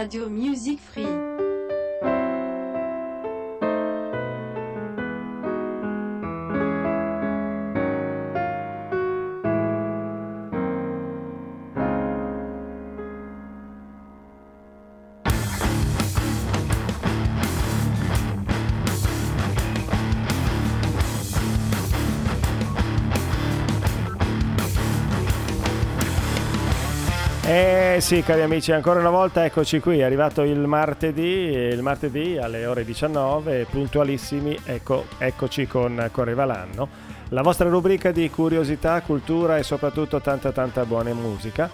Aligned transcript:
Radio 0.00 0.30
Music 0.30 0.78
Free. 0.80 1.19
Eh 28.00 28.02
sì, 28.02 28.22
cari 28.22 28.40
amici, 28.40 28.72
ancora 28.72 28.98
una 28.98 29.10
volta 29.10 29.44
eccoci 29.44 29.78
qui, 29.78 29.98
è 29.98 30.04
arrivato 30.04 30.40
il 30.40 30.60
martedì, 30.60 31.20
il 31.20 31.82
martedì 31.82 32.38
alle 32.38 32.64
ore 32.64 32.82
19, 32.82 33.66
puntualissimi, 33.70 34.58
ecco, 34.64 35.04
eccoci 35.18 35.66
con 35.66 36.08
Correva 36.10 36.46
l'anno, 36.46 36.88
la 37.28 37.42
vostra 37.42 37.68
rubrica 37.68 38.10
di 38.10 38.30
curiosità, 38.30 39.02
cultura 39.02 39.58
e 39.58 39.62
soprattutto 39.64 40.18
tanta 40.22 40.50
tanta 40.50 40.86
buona 40.86 41.12
musica. 41.12 41.68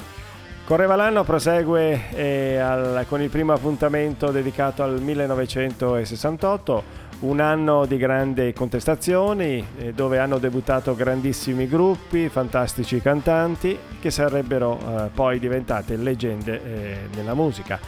Correva 0.65 0.97
l'anno 0.97 1.23
prosegue 1.23 2.11
eh, 2.11 2.57
al, 2.57 3.05
con 3.09 3.23
il 3.23 3.31
primo 3.31 3.53
appuntamento 3.53 4.33
dedicato 4.33 4.83
al 4.83 5.01
1968, 5.01 6.83
un 7.21 7.41
anno 7.41 7.87
di 7.87 7.97
grandi 7.97 8.53
contestazioni 8.53 9.67
eh, 9.79 9.93
dove 9.93 10.19
hanno 10.19 10.39
debuttato 10.39 10.95
grandissimi 10.95 11.67
gruppi, 11.67 12.29
fantastici 12.29 13.01
cantanti 13.01 13.79
che 14.01 14.11
sarebbero 14.11 14.79
eh, 14.79 15.11
poi 15.15 15.39
diventate 15.39 15.97
leggende 15.97 16.63
eh, 16.63 16.97
nella 17.15 17.35
musica. 17.35 17.79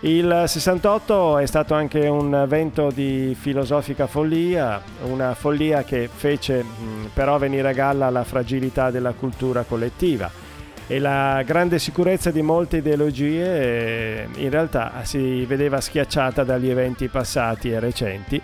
Il 0.00 0.44
68 0.46 1.38
è 1.38 1.46
stato 1.46 1.74
anche 1.74 2.06
un 2.06 2.44
vento 2.46 2.90
di 2.92 3.34
filosofica 3.38 4.06
follia, 4.06 4.82
una 5.04 5.34
follia 5.34 5.84
che 5.84 6.08
fece 6.12 6.62
mh, 6.62 7.10
però 7.14 7.38
venire 7.38 7.68
a 7.68 7.72
galla 7.72 8.10
la 8.10 8.24
fragilità 8.24 8.90
della 8.90 9.12
cultura 9.12 9.62
collettiva 9.62 10.45
e 10.88 10.98
la 10.98 11.42
grande 11.44 11.78
sicurezza 11.78 12.30
di 12.30 12.42
molte 12.42 12.76
ideologie 12.76 13.44
eh, 13.44 14.28
in 14.36 14.50
realtà 14.50 14.92
si 15.02 15.44
vedeva 15.44 15.80
schiacciata 15.80 16.44
dagli 16.44 16.70
eventi 16.70 17.08
passati 17.08 17.70
e 17.70 17.80
recenti 17.80 18.40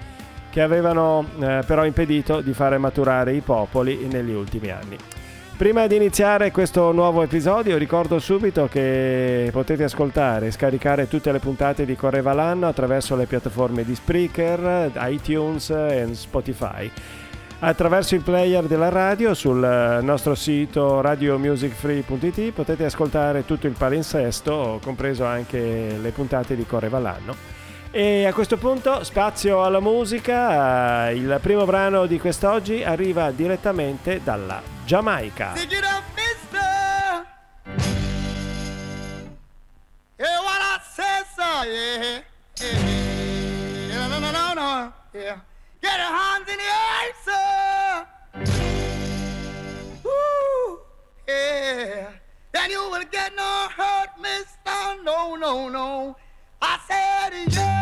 che 0.51 0.61
avevano 0.61 1.27
eh, 1.41 1.63
però 1.65 1.85
impedito 1.85 2.41
di 2.41 2.53
fare 2.53 2.77
maturare 2.79 3.33
i 3.33 3.41
popoli 3.41 4.07
negli 4.07 4.33
ultimi 4.33 4.71
anni. 4.71 4.99
Prima 5.57 5.87
di 5.87 5.95
iniziare 5.95 6.51
questo 6.51 6.91
nuovo 6.93 7.23
episodio 7.23 7.79
ricordo 7.79 8.19
subito 8.19 8.67
che 8.67 9.49
potete 9.53 9.85
ascoltare 9.85 10.49
e 10.49 10.51
scaricare 10.51 11.09
tutte 11.09 11.31
le 11.31 11.39
puntate 11.39 11.85
di 11.85 11.95
Correva 11.95 12.33
l'anno 12.33 12.67
attraverso 12.67 13.15
le 13.15 13.27
piattaforme 13.27 13.85
di 13.85 13.95
Spreaker, 13.95 14.91
iTunes 15.09 15.71
e 15.71 16.09
Spotify. 16.13 16.91
Attraverso 17.65 18.17
il 18.17 18.23
player 18.23 18.65
della 18.65 18.89
radio 18.89 19.35
sul 19.35 20.01
nostro 20.03 20.35
sito 20.35 21.01
radiomusicfree.it 21.01 22.51
potete 22.51 22.85
ascoltare 22.85 23.45
tutto 23.45 23.69
il 23.69 23.75
palinsesto, 23.75 24.81
compreso 24.83 25.25
anche 25.25 25.97
le 25.97 26.11
puntate 26.11 26.57
di 26.57 26.67
Correva 26.67 26.99
l'anno. 26.99 27.37
E 27.93 28.27
a 28.27 28.33
questo 28.33 28.57
punto 28.57 29.05
spazio 29.05 29.63
alla 29.63 29.79
musica, 29.79 31.09
il 31.11 31.39
primo 31.41 31.65
brano 31.65 32.07
di 32.07 32.19
quest'oggi 32.19 32.83
arriva 32.83 33.31
direttamente 33.31 34.21
dalla 34.25 34.61
Giamaica. 34.85 35.53
Get 45.83 45.99
your 45.99 46.07
hands 46.07 46.49
in 46.49 46.59
the 46.59 46.63
air, 46.63 47.13
sir. 47.25 47.52
Yeah. 51.29 52.09
Then 52.53 52.71
you 52.71 52.91
will 52.91 53.05
get 53.11 53.35
no 53.37 53.69
hurt, 53.77 54.11
mister. 54.21 55.03
No, 55.03 55.37
no, 55.37 55.69
no. 55.69 56.17
I 56.61 56.79
said 56.87 57.53
yeah. 57.53 57.82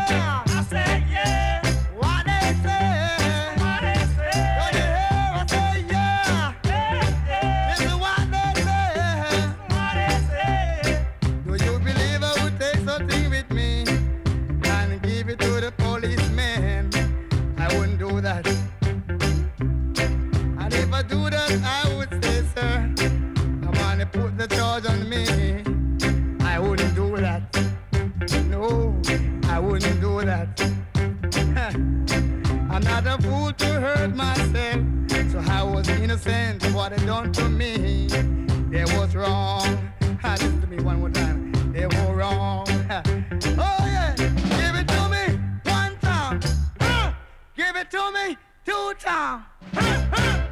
Not 33.03 33.19
a 33.19 33.22
fool 33.22 33.53
to 33.53 33.66
hurt 33.66 34.15
myself. 34.15 34.83
So 35.31 35.38
I 35.49 35.62
was 35.62 35.88
innocent 35.88 36.65
of 36.65 36.75
what 36.75 36.94
they 36.94 37.05
done 37.06 37.33
to 37.33 37.49
me. 37.49 38.09
They 38.71 38.84
was 38.97 39.15
wrong. 39.15 39.93
Listen 40.22 40.61
to 40.61 40.66
me 40.66 40.81
one 40.83 41.00
more 41.00 41.10
time. 41.10 41.53
They 41.72 41.87
were 41.87 42.15
wrong. 42.15 42.66
Oh 42.69 43.78
yeah, 43.87 44.15
give 44.16 44.75
it 44.77 44.89
to 44.89 45.09
me 45.09 45.39
one 45.65 45.97
time. 45.99 46.41
Give 47.56 47.77
it 47.77 47.91
to 47.91 48.12
me 48.12 48.37
two 48.65 48.94
times. 48.99 49.44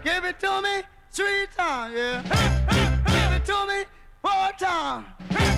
Give 0.04 0.24
it 0.24 0.40
to 0.40 0.62
me 0.62 0.82
three 1.10 1.46
times. 1.56 1.94
Yeah. 1.96 2.22
Give 3.06 3.32
it 3.36 3.44
to 3.46 3.66
me 3.66 3.84
four 4.22 4.52
times. 4.58 5.57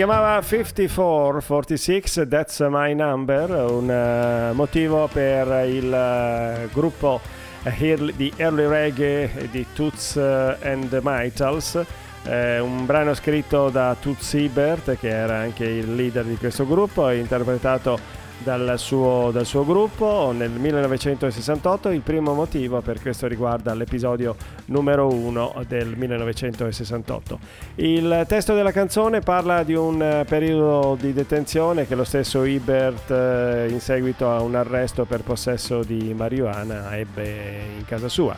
Chiamava 0.00 0.40
54, 0.40 1.42
46, 1.42 2.26
That's 2.26 2.60
My 2.70 2.94
Number, 2.94 3.50
un 3.50 3.86
uh, 3.86 4.54
motivo 4.54 5.06
per 5.12 5.68
il 5.68 5.92
uh, 5.92 6.72
gruppo 6.72 7.20
di 8.16 8.32
early 8.36 8.66
reggae 8.66 9.48
di 9.50 9.66
Toots 9.74 10.16
and 10.16 10.88
the 10.88 11.00
Mitals, 11.02 11.78
un 12.22 12.86
brano 12.86 13.12
scritto 13.12 13.68
da 13.68 13.94
Toots 14.00 14.32
Ebert, 14.32 14.96
che 14.96 15.10
era 15.10 15.36
anche 15.36 15.66
il 15.66 15.94
leader 15.94 16.24
di 16.24 16.36
questo 16.36 16.66
gruppo, 16.66 17.10
e 17.10 17.18
interpretato 17.18 17.98
dal 18.42 18.74
suo, 18.78 19.30
dal 19.32 19.46
suo, 19.46 19.64
gruppo 19.64 20.32
nel 20.34 20.50
1968. 20.50 21.90
Il 21.90 22.00
primo 22.00 22.34
motivo 22.34 22.80
per 22.80 23.00
questo 23.00 23.26
riguarda 23.26 23.74
l'episodio 23.74 24.36
numero 24.66 25.08
1 25.08 25.64
del 25.66 25.96
1968. 25.96 27.38
Il 27.76 28.24
testo 28.26 28.54
della 28.54 28.72
canzone 28.72 29.20
parla 29.20 29.62
di 29.62 29.74
un 29.74 30.24
periodo 30.26 30.96
di 31.00 31.12
detenzione 31.12 31.86
che 31.86 31.94
lo 31.94 32.04
stesso 32.04 32.44
Ibert 32.44 33.10
eh, 33.10 33.66
in 33.68 33.80
seguito 33.80 34.30
a 34.30 34.40
un 34.40 34.54
arresto 34.54 35.04
per 35.04 35.22
possesso 35.22 35.82
di 35.82 36.14
marijuana 36.14 36.96
ebbe 36.96 37.76
in 37.76 37.84
casa 37.84 38.08
sua. 38.08 38.36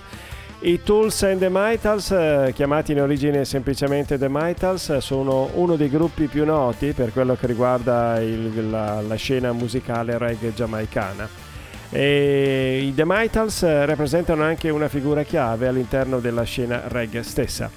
I 0.64 0.80
Tools 0.84 1.24
and 1.24 1.40
the 1.40 1.48
Mitals, 1.50 2.12
eh, 2.12 2.52
chiamati 2.54 2.92
in 2.92 3.00
origine 3.00 3.44
semplicemente 3.44 4.16
The 4.16 4.28
Mitals, 4.30 4.96
sono 4.98 5.50
uno 5.54 5.74
dei 5.74 5.88
gruppi 5.88 6.26
più 6.26 6.44
noti 6.44 6.92
per 6.92 7.12
quello 7.12 7.34
che 7.34 7.48
riguarda 7.48 8.20
il, 8.20 8.70
la, 8.70 9.00
la, 9.00 9.14
scena 9.16 9.50
musicale 9.50 10.16
reggae 10.18 10.54
giamaicana. 10.54 11.28
E 11.90 12.80
I 12.80 12.94
The 12.94 13.02
Mitals 13.04 13.64
eh, 13.64 13.84
rappresentano 13.86 14.44
anche 14.44 14.70
una 14.70 14.86
figura 14.86 15.24
chiave 15.24 15.66
all'interno 15.66 16.20
della 16.20 16.44
scena 16.44 16.82
reggae 16.86 17.24
stessa. 17.24 17.68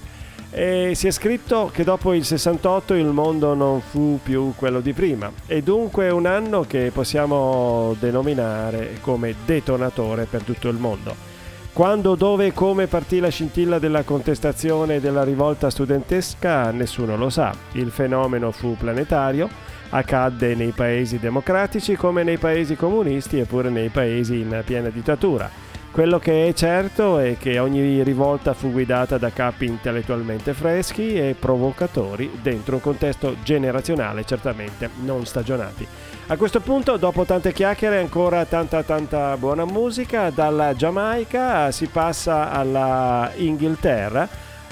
E 0.51 0.91
si 0.93 1.07
è 1.07 1.11
scritto 1.11 1.71
che 1.73 1.83
dopo 1.83 2.13
il 2.13 2.23
68 2.23 2.93
il 2.93 3.07
mondo 3.07 3.55
non 3.55 3.81
fu 3.81 4.19
più 4.21 4.53
quello 4.55 4.79
di 4.79 4.93
prima 4.93 5.31
e 5.47 5.63
dunque 5.63 6.11
un 6.11 6.27
anno 6.27 6.61
che 6.61 6.91
possiamo 6.93 7.95
denominare 7.99 8.97
come 9.01 9.33
detonatore 9.43 10.25
per 10.25 10.43
tutto 10.43 10.69
il 10.69 10.77
mondo. 10.77 11.33
Quando, 11.75 12.15
dove 12.15 12.45
e 12.45 12.53
come 12.53 12.87
partì 12.87 13.19
la 13.19 13.27
scintilla 13.27 13.79
della 13.79 14.03
contestazione 14.03 14.95
e 14.95 14.99
della 15.01 15.25
rivolta 15.25 15.69
studentesca 15.69 16.71
nessuno 16.71 17.17
lo 17.17 17.29
sa. 17.29 17.53
Il 17.73 17.91
fenomeno 17.91 18.51
fu 18.51 18.77
planetario, 18.77 19.49
accadde 19.89 20.55
nei 20.55 20.71
paesi 20.71 21.19
democratici 21.19 21.97
come 21.97 22.23
nei 22.23 22.37
paesi 22.37 22.77
comunisti 22.77 23.41
e 23.41 23.43
pure 23.43 23.69
nei 23.69 23.89
paesi 23.89 24.39
in 24.39 24.61
piena 24.65 24.87
dittatura. 24.87 25.51
Quello 25.91 26.17
che 26.17 26.47
è 26.47 26.53
certo 26.53 27.19
è 27.19 27.35
che 27.37 27.59
ogni 27.59 28.03
rivolta 28.03 28.53
fu 28.53 28.71
guidata 28.71 29.17
da 29.17 29.31
capi 29.31 29.65
intellettualmente 29.65 30.53
freschi 30.53 31.15
e 31.15 31.35
provocatori 31.37 32.39
dentro 32.41 32.75
un 32.75 32.81
contesto 32.81 33.35
generazionale 33.43 34.23
certamente 34.23 34.89
non 35.03 35.25
stagionati. 35.25 35.85
A 36.27 36.37
questo 36.37 36.59
punto, 36.59 36.97
dopo 36.97 37.23
tante 37.23 37.53
chiacchiere, 37.53 37.99
ancora 37.99 38.45
tanta 38.45 38.81
tanta 38.81 39.37
buona 39.37 39.63
musica. 39.63 40.31
Dalla 40.31 40.73
Giamaica 40.73 41.69
si 41.69 41.85
passa 41.85 42.49
alla 42.49 43.31
Inghilterra 43.35 44.27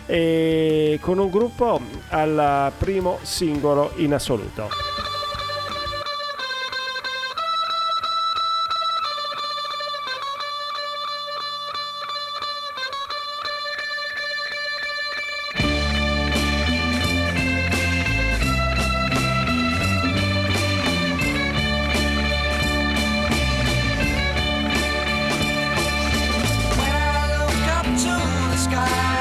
e 0.08 0.98
con 1.00 1.20
un 1.20 1.30
gruppo 1.30 1.80
al 2.10 2.72
primo 2.76 3.20
singolo 3.22 3.92
in 3.98 4.16
assoluto. 4.16 4.68
sky. 28.74 29.13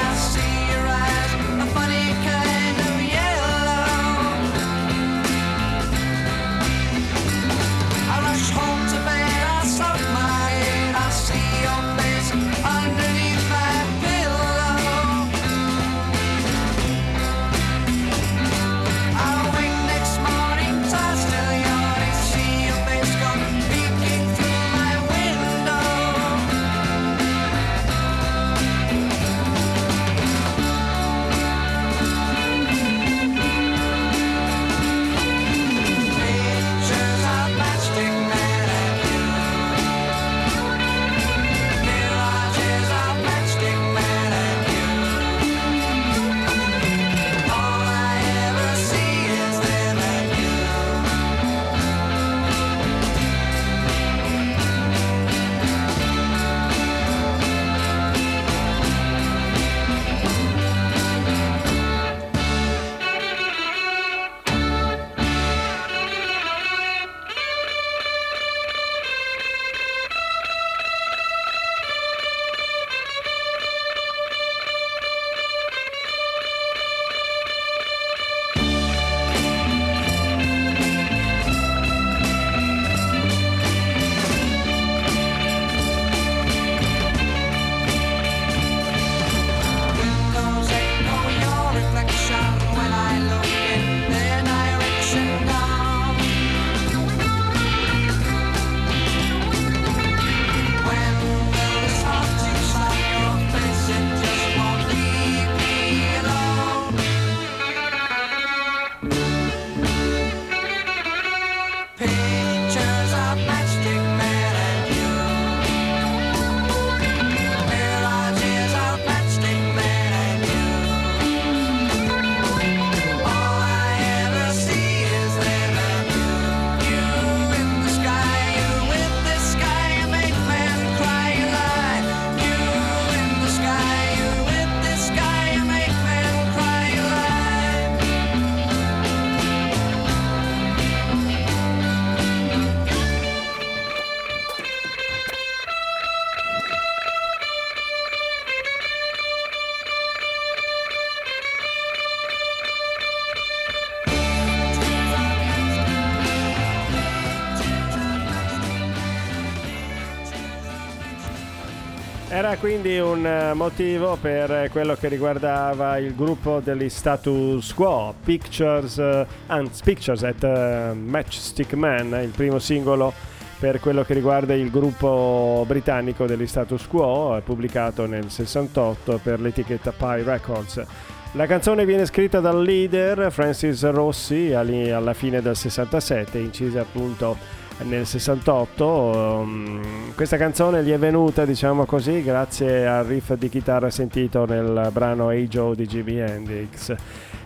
Quindi 162.59 162.99
un 162.99 163.25
eh, 163.25 163.53
motivo 163.53 164.17
per 164.19 164.69
quello 164.71 164.95
che 164.95 165.07
riguardava 165.07 165.97
il 165.97 166.15
gruppo 166.15 166.61
degli 166.63 166.89
status 166.89 167.73
quo, 167.73 168.13
Pictures, 168.23 168.97
uh, 168.97 169.69
Pictures 169.83 170.23
at 170.23 170.43
uh, 170.43 170.95
Matchstick 170.95 171.73
Man, 171.73 172.19
il 172.21 172.31
primo 172.35 172.59
singolo 172.59 173.13
per 173.59 173.79
quello 173.79 174.03
che 174.03 174.13
riguarda 174.13 174.53
il 174.53 174.69
gruppo 174.69 175.63
britannico 175.67 176.25
degli 176.25 176.47
status 176.47 176.87
quo, 176.87 177.41
pubblicato 177.43 178.05
nel 178.05 178.29
68 178.29 179.19
per 179.23 179.39
l'etichetta 179.39 179.91
Pi 179.91 180.21
Records. 180.23 180.85
La 181.33 181.47
canzone 181.47 181.85
viene 181.85 182.05
scritta 182.05 182.39
dal 182.39 182.61
leader 182.61 183.31
Francis 183.31 183.89
Rossi 183.89 184.53
alla 184.53 185.13
fine 185.13 185.41
del 185.41 185.55
67, 185.55 186.37
incisa 186.37 186.81
appunto 186.81 187.37
nel 187.79 188.05
68. 188.05 188.85
Um, 188.85 190.13
questa 190.15 190.37
canzone 190.37 190.83
gli 190.83 190.91
è 190.91 190.97
venuta, 190.97 191.45
diciamo 191.45 191.85
così, 191.85 192.21
grazie 192.23 192.87
al 192.87 193.05
riff 193.05 193.33
di 193.33 193.49
chitarra 193.49 193.89
sentito 193.89 194.45
nel 194.45 194.89
brano 194.91 195.31
Hey 195.31 195.47
Joe 195.47 195.75
di 195.75 195.87
Jimi 195.87 196.17
Hendrix. 196.17 196.95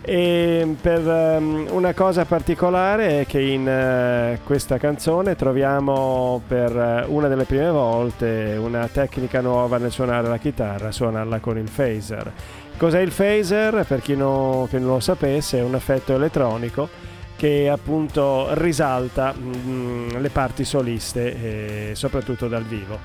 E 0.00 0.76
per 0.80 1.04
um, 1.06 1.66
una 1.70 1.92
cosa 1.92 2.24
particolare 2.24 3.20
è 3.20 3.26
che 3.26 3.40
in 3.40 3.66
uh, 3.66 4.44
questa 4.44 4.78
canzone 4.78 5.34
troviamo 5.34 6.40
per 6.46 7.06
uh, 7.06 7.12
una 7.12 7.28
delle 7.28 7.44
prime 7.44 7.70
volte 7.70 8.56
una 8.58 8.88
tecnica 8.88 9.40
nuova 9.40 9.78
nel 9.78 9.90
suonare 9.90 10.28
la 10.28 10.38
chitarra, 10.38 10.92
suonarla 10.92 11.40
con 11.40 11.58
il 11.58 11.70
phaser. 11.74 12.32
Cos'è 12.76 13.00
il 13.00 13.12
phaser? 13.12 13.84
Per 13.86 14.00
chi, 14.00 14.14
no, 14.14 14.68
che 14.70 14.78
non 14.78 14.88
lo 14.88 15.00
sapesse, 15.00 15.58
è 15.58 15.62
un 15.62 15.74
effetto 15.74 16.14
elettronico 16.14 17.07
che 17.38 17.68
appunto 17.68 18.48
risalta 18.54 19.32
mh, 19.32 19.70
mm, 19.70 20.08
le 20.18 20.28
parti 20.30 20.64
soliste, 20.64 21.90
eh, 21.90 21.94
soprattutto 21.94 22.48
dal 22.48 22.64
vivo. 22.64 22.98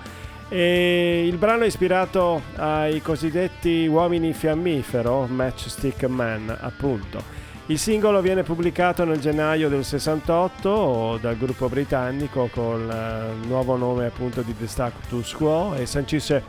E 0.50 1.28
il 1.28 1.38
brano 1.38 1.64
è 1.64 1.68
ispirato 1.68 2.42
ai 2.56 3.00
cosiddetti 3.02 3.86
uomini 3.86 4.34
fiammifero, 4.34 5.28
Matchstick 5.28 6.06
Man, 6.06 6.56
appunto. 6.62 7.42
Il 7.68 7.78
singolo 7.78 8.22
viene 8.22 8.42
pubblicato 8.42 9.06
nel 9.06 9.20
gennaio 9.20 9.70
del 9.70 9.86
68 9.86 11.20
dal 11.22 11.38
gruppo 11.38 11.70
britannico 11.70 12.50
con 12.52 12.82
il 13.42 13.48
nuovo 13.48 13.78
nome 13.78 14.08
appunto 14.08 14.42
di 14.42 14.58
The 14.58 14.68
Status 14.68 15.32
Quo 15.34 15.76
e 15.76 15.86
sancisce 15.86 16.44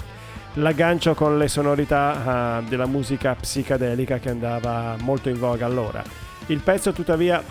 l'aggancio 0.55 1.15
con 1.15 1.37
le 1.37 1.49
sonorità 1.49 2.61
uh, 2.63 2.69
della 2.69 2.87
musica 2.87 3.35
psichedelica 3.35 4.19
che 4.19 4.31
andava 4.31 4.97
molto 5.01 5.29
in 5.29 5.39
voga 5.39 5.67
allora. 5.67 6.03
Il 6.47 6.61
pezzo 6.61 6.93
tuttavia 6.93 7.43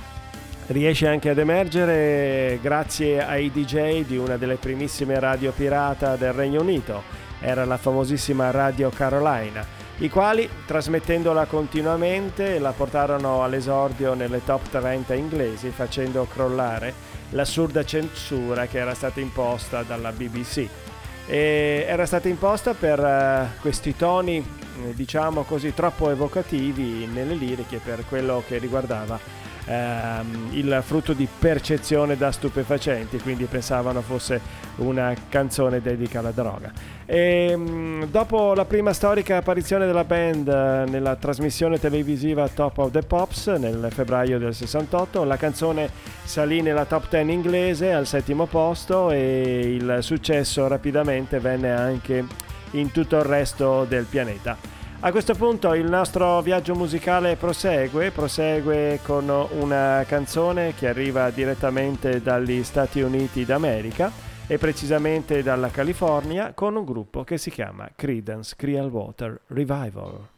riesce 0.73 1.07
anche 1.07 1.29
ad 1.29 1.37
emergere 1.37 2.57
grazie 2.59 3.23
ai 3.23 3.51
DJ 3.51 4.05
di 4.05 4.17
una 4.17 4.37
delle 4.37 4.55
primissime 4.55 5.19
radio 5.19 5.51
pirata 5.51 6.15
del 6.15 6.33
Regno 6.33 6.61
Unito, 6.61 7.03
era 7.39 7.63
la 7.63 7.77
famosissima 7.77 8.49
Radio 8.49 8.89
Carolina, 8.89 9.63
i 9.99 10.09
quali 10.09 10.49
trasmettendola 10.65 11.45
continuamente 11.45 12.57
la 12.57 12.71
portarono 12.71 13.43
all'esordio 13.43 14.15
nelle 14.15 14.43
top 14.43 14.67
30 14.69 15.13
inglesi 15.13 15.69
facendo 15.69 16.25
crollare 16.25 16.93
l'assurda 17.29 17.85
censura 17.85 18.65
che 18.65 18.79
era 18.79 18.95
stata 18.95 19.19
imposta 19.19 19.83
dalla 19.83 20.11
BBC. 20.11 20.67
E 21.27 21.85
era 21.87 22.07
stata 22.07 22.27
imposta 22.27 22.73
per 22.73 22.99
uh, 22.99 23.61
questi 23.61 23.95
toni, 23.95 24.37
eh, 24.37 24.93
diciamo 24.93 25.43
così, 25.43 25.73
troppo 25.73 26.09
evocativi 26.09 27.05
nelle 27.05 27.35
liriche 27.35 27.79
per 27.81 28.03
quello 28.09 28.43
che 28.45 28.57
riguardava 28.57 29.43
ehm, 29.65 30.49
il 30.51 30.81
frutto 30.85 31.13
di 31.13 31.27
percezione 31.39 32.17
da 32.17 32.31
stupefacenti, 32.31 33.19
quindi 33.19 33.45
pensavano 33.45 34.01
fosse 34.01 34.39
una 34.77 35.13
canzone 35.29 35.81
dedica 35.81 36.19
alla 36.19 36.31
droga. 36.31 36.71
E, 37.05 37.47
ehm, 37.51 38.07
dopo 38.09 38.53
la 38.53 38.65
prima 38.65 38.93
storica 38.93 39.37
apparizione 39.37 39.85
della 39.85 40.03
band 40.03 40.47
eh, 40.47 40.89
nella 40.89 41.15
trasmissione 41.15 41.79
televisiva 41.79 42.47
Top 42.47 42.77
of 42.77 42.91
the 42.91 43.01
Pops 43.01 43.47
nel 43.47 43.87
febbraio 43.91 44.39
del 44.39 44.53
68, 44.53 45.23
la 45.23 45.37
canzone 45.37 45.89
salì 46.23 46.61
nella 46.61 46.85
top 46.85 47.09
10 47.09 47.31
inglese 47.31 47.93
al 47.93 48.07
settimo 48.07 48.45
posto 48.45 49.11
e 49.11 49.75
il 49.75 49.97
successo 50.01 50.67
rapidamente 50.67 51.39
venne 51.39 51.71
anche 51.71 52.25
in 52.71 52.91
tutto 52.91 53.17
il 53.17 53.23
resto 53.23 53.85
del 53.87 54.05
pianeta. 54.05 54.81
A 55.05 55.11
questo 55.11 55.35
punto 55.35 55.73
il 55.73 55.89
nostro 55.89 56.41
viaggio 56.41 56.75
musicale 56.75 57.35
prosegue, 57.35 58.11
prosegue 58.11 59.01
con 59.03 59.27
una 59.27 60.05
canzone 60.07 60.75
che 60.75 60.87
arriva 60.87 61.29
direttamente 61.29 62.21
dagli 62.21 62.63
Stati 62.63 63.01
Uniti 63.01 63.43
d'America 63.43 64.09
e 64.47 64.57
precisamente 64.57 65.43
dalla 65.43 65.71
California 65.71 66.53
con 66.53 66.77
un 66.77 66.85
gruppo 66.85 67.25
che 67.25 67.37
si 67.37 67.51
chiama 67.51 67.89
Credence 67.93 68.55
Clearwater 68.55 69.41
Revival. 69.47 70.32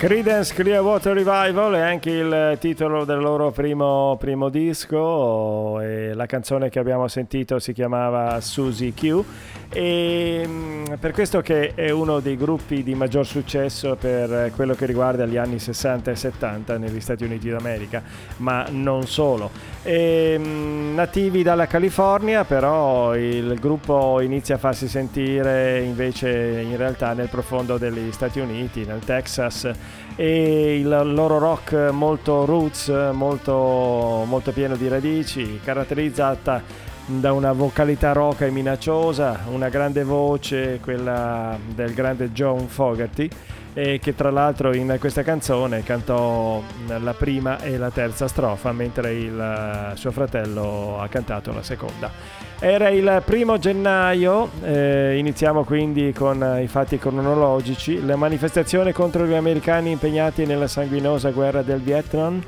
Creedence 0.00 0.54
Clearwater 0.54 1.12
Revival 1.12 1.74
è 1.74 1.80
anche 1.80 2.10
il 2.10 2.56
titolo 2.58 3.04
del 3.04 3.18
loro 3.18 3.50
primo, 3.50 4.16
primo 4.18 4.48
disco 4.48 5.78
e 5.78 6.14
la 6.14 6.24
canzone 6.24 6.70
che 6.70 6.78
abbiamo 6.78 7.06
sentito 7.06 7.58
si 7.58 7.74
chiamava 7.74 8.40
Susie 8.40 8.94
Q 8.94 9.22
e 9.68 10.42
mm, 10.46 10.84
per 10.98 11.12
questo 11.12 11.42
che 11.42 11.74
è 11.74 11.90
uno 11.90 12.20
dei 12.20 12.38
gruppi 12.38 12.82
di 12.82 12.94
maggior 12.94 13.26
successo 13.26 13.94
per 13.94 14.52
quello 14.56 14.74
che 14.74 14.86
riguarda 14.86 15.26
gli 15.26 15.36
anni 15.36 15.58
60 15.58 16.10
e 16.10 16.16
70 16.16 16.78
negli 16.78 17.00
Stati 17.00 17.24
Uniti 17.24 17.50
d'America, 17.50 18.02
ma 18.38 18.66
non 18.70 19.06
solo. 19.06 19.50
E, 19.82 20.36
mm, 20.38 20.94
nativi 20.94 21.42
dalla 21.42 21.66
California, 21.66 22.44
però 22.44 23.16
il 23.16 23.58
gruppo 23.58 24.20
inizia 24.20 24.56
a 24.56 24.58
farsi 24.58 24.88
sentire 24.88 25.80
invece 25.80 26.60
in 26.60 26.76
realtà 26.76 27.14
nel 27.14 27.28
profondo 27.28 27.78
degli 27.78 28.12
Stati 28.12 28.40
Uniti, 28.40 28.84
nel 28.84 29.00
Texas. 29.00 29.70
E 30.16 30.78
il 30.78 30.88
loro 30.88 31.38
rock 31.38 31.90
molto 31.92 32.44
roots, 32.44 32.88
molto, 33.12 34.24
molto 34.26 34.52
pieno 34.52 34.76
di 34.76 34.88
radici, 34.88 35.60
caratterizzata 35.64 36.62
da 37.06 37.32
una 37.32 37.52
vocalità 37.52 38.12
roca 38.12 38.46
e 38.46 38.50
minacciosa, 38.50 39.40
una 39.50 39.68
grande 39.68 40.04
voce, 40.04 40.78
quella 40.80 41.58
del 41.74 41.92
grande 41.92 42.32
John 42.32 42.68
Fogerty, 42.68 43.28
e 43.72 43.98
che 44.00 44.14
tra 44.14 44.30
l'altro 44.30 44.74
in 44.74 44.96
questa 44.98 45.22
canzone 45.22 45.82
cantò 45.82 46.62
la 46.86 47.14
prima 47.14 47.60
e 47.60 47.76
la 47.76 47.90
terza 47.90 48.26
strofa, 48.28 48.72
mentre 48.72 49.12
il 49.14 49.92
suo 49.94 50.10
fratello 50.10 51.00
ha 51.00 51.08
cantato 51.08 51.52
la 51.52 51.62
seconda. 51.62 52.10
Era 52.58 52.90
il 52.90 53.22
primo 53.24 53.58
gennaio, 53.58 54.50
eh, 54.62 55.16
iniziamo 55.16 55.64
quindi 55.64 56.12
con 56.12 56.58
i 56.62 56.66
fatti 56.66 56.98
cronologici, 56.98 58.04
le 58.04 58.16
manifestazioni 58.16 58.92
contro 58.92 59.24
gli 59.24 59.32
americani 59.32 59.90
impegnati 59.90 60.44
nella 60.44 60.68
sanguinosa 60.68 61.30
guerra 61.30 61.62
del 61.62 61.80
Vietnam 61.80 62.42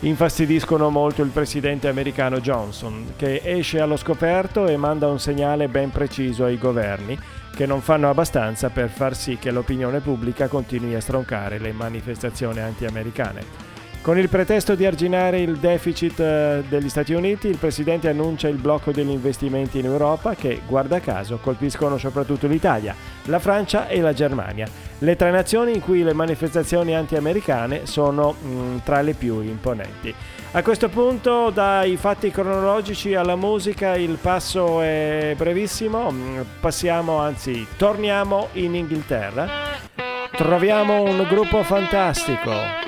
infastidiscono 0.00 0.90
molto 0.90 1.22
il 1.22 1.30
presidente 1.30 1.88
americano 1.88 2.40
Johnson, 2.40 3.14
che 3.16 3.40
esce 3.44 3.80
allo 3.80 3.96
scoperto 3.96 4.66
e 4.68 4.76
manda 4.76 5.08
un 5.08 5.18
segnale 5.18 5.68
ben 5.68 5.90
preciso 5.90 6.44
ai 6.44 6.56
governi, 6.56 7.18
che 7.58 7.66
non 7.66 7.80
fanno 7.80 8.08
abbastanza 8.08 8.70
per 8.70 8.88
far 8.88 9.16
sì 9.16 9.36
che 9.36 9.50
l'opinione 9.50 9.98
pubblica 9.98 10.46
continui 10.46 10.94
a 10.94 11.00
stroncare 11.00 11.58
le 11.58 11.72
manifestazioni 11.72 12.60
anti-americane. 12.60 13.66
Con 14.00 14.16
il 14.16 14.28
pretesto 14.28 14.76
di 14.76 14.86
arginare 14.86 15.40
il 15.40 15.56
deficit 15.56 16.20
eh, 16.20 16.62
degli 16.68 16.88
Stati 16.88 17.14
Uniti, 17.14 17.48
il 17.48 17.56
Presidente 17.56 18.08
annuncia 18.08 18.46
il 18.46 18.58
blocco 18.58 18.92
degli 18.92 19.10
investimenti 19.10 19.80
in 19.80 19.86
Europa 19.86 20.36
che, 20.36 20.60
guarda 20.68 21.00
caso, 21.00 21.38
colpiscono 21.42 21.98
soprattutto 21.98 22.46
l'Italia, 22.46 22.94
la 23.24 23.40
Francia 23.40 23.88
e 23.88 24.00
la 24.00 24.12
Germania, 24.12 24.68
le 24.98 25.16
tre 25.16 25.32
nazioni 25.32 25.74
in 25.74 25.80
cui 25.80 26.04
le 26.04 26.14
manifestazioni 26.14 26.94
anti-americane 26.94 27.86
sono 27.86 28.36
mh, 28.40 28.48
mm, 28.48 28.76
tra 28.84 29.00
le 29.00 29.14
più 29.14 29.40
imponenti. 29.40 30.14
A 30.52 30.62
questo 30.62 30.88
punto, 30.88 31.50
dai 31.50 31.98
fatti 31.98 32.30
cronologici 32.30 33.14
alla 33.14 33.36
musica, 33.36 33.96
il 33.96 34.16
passo 34.20 34.80
è 34.80 35.34
brevissimo, 35.36 36.10
mm, 36.10 36.40
passiamo, 36.58 37.18
anzi, 37.18 37.66
torniamo 37.76 38.48
in 38.52 38.74
Inghilterra. 38.74 39.46
Troviamo 40.32 41.02
un 41.02 41.26
gruppo 41.28 41.62
fantastico. 41.62 42.87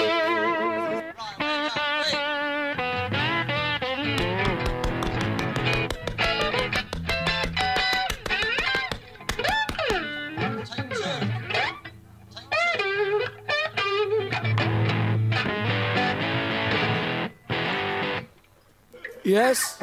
Yes? 19.31 19.80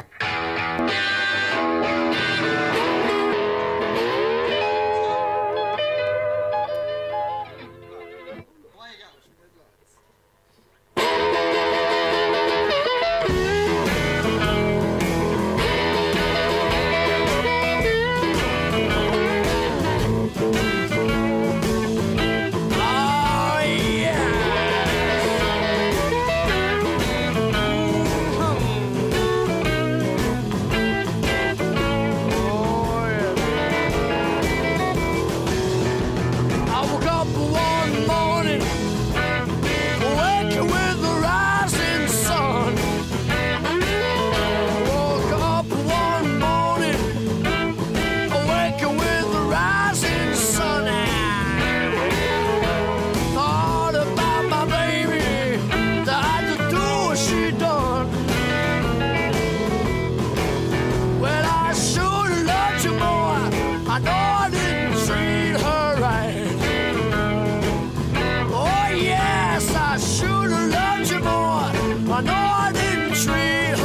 an 72.18 72.28
orange 72.28 73.24
tree. 73.24 73.77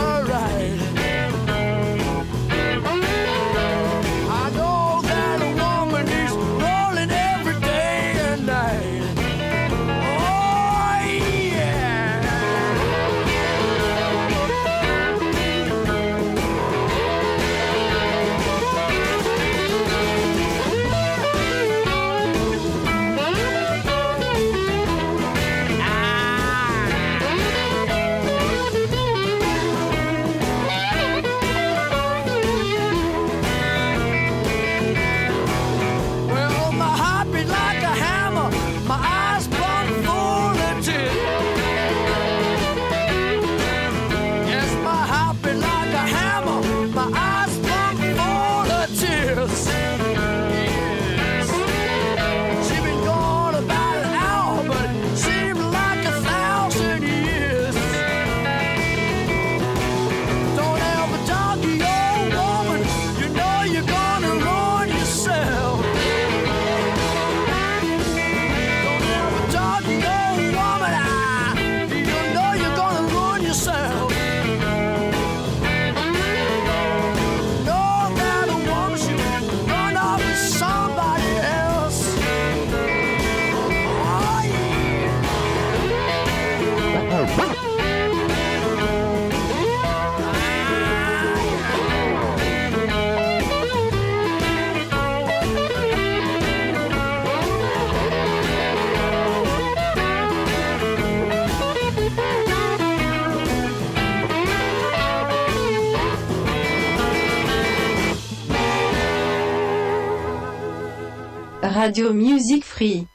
Radio 111.83 112.13
Music 112.13 112.63
Free. 112.63 113.12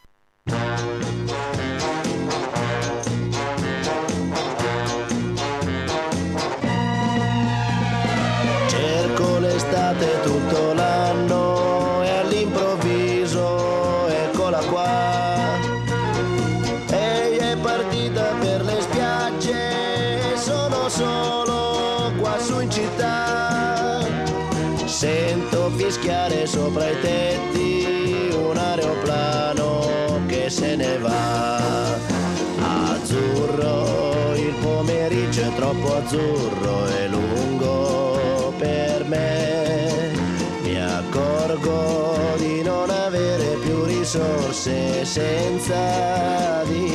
Senza 45.04 46.64
di 46.66 46.87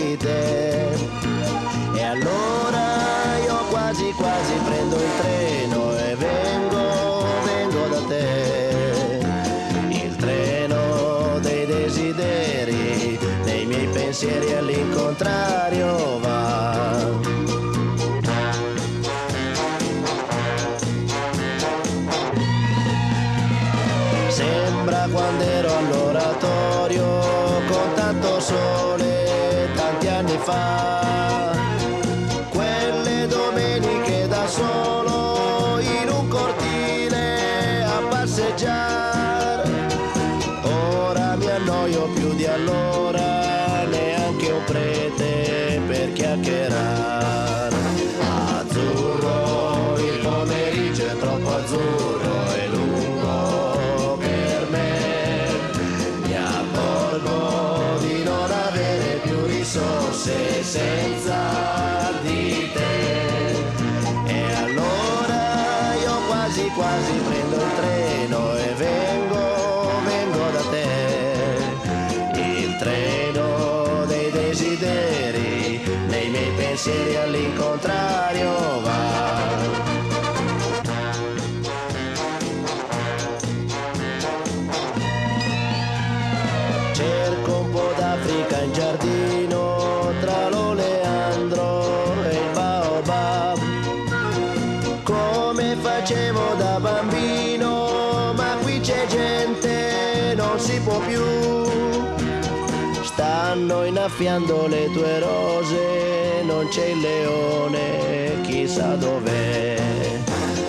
pensieri 76.84 77.16
all'incontrario 77.16 78.82
va. 78.82 79.32
Cerco 86.92 87.56
un 87.56 87.72
po' 87.72 87.94
d'Africa 87.96 88.62
in 88.64 88.74
giardino 88.74 90.12
tra 90.20 90.50
l'oleandro 90.50 92.16
e 92.24 92.36
il 92.36 92.50
baobab. 92.54 93.60
Come 95.04 95.78
facevo 95.82 96.54
da 96.58 96.80
bambino, 96.82 98.34
ma 98.36 98.58
qui 98.62 98.82
c'è 98.82 99.06
gente, 99.08 100.34
non 100.36 100.60
si 100.60 100.82
può 100.82 101.00
più. 101.00 101.24
Stanno 103.04 103.86
innaffiando 103.86 104.68
le 104.68 104.92
tue 104.92 105.20
rose, 105.20 106.13
non 106.64 106.72
c'è 106.72 106.86
il 106.86 107.00
leone, 107.00 108.42
chissà 108.44 108.96
dov'è. 108.96 109.76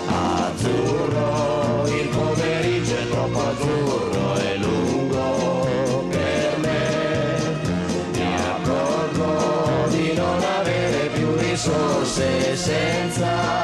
Azzurro, 0.08 1.86
il 1.86 2.08
pomeriggio 2.08 2.96
è 2.96 3.08
troppo 3.08 3.38
azzurro 3.38 4.36
e 4.38 4.56
lungo 4.56 6.06
per 6.10 6.58
me. 6.58 7.68
Mi 8.12 8.34
accorgo 8.34 9.88
di 9.90 10.12
non 10.14 10.42
avere 10.58 11.10
più 11.14 11.36
risorse 11.36 12.56
senza 12.56 13.63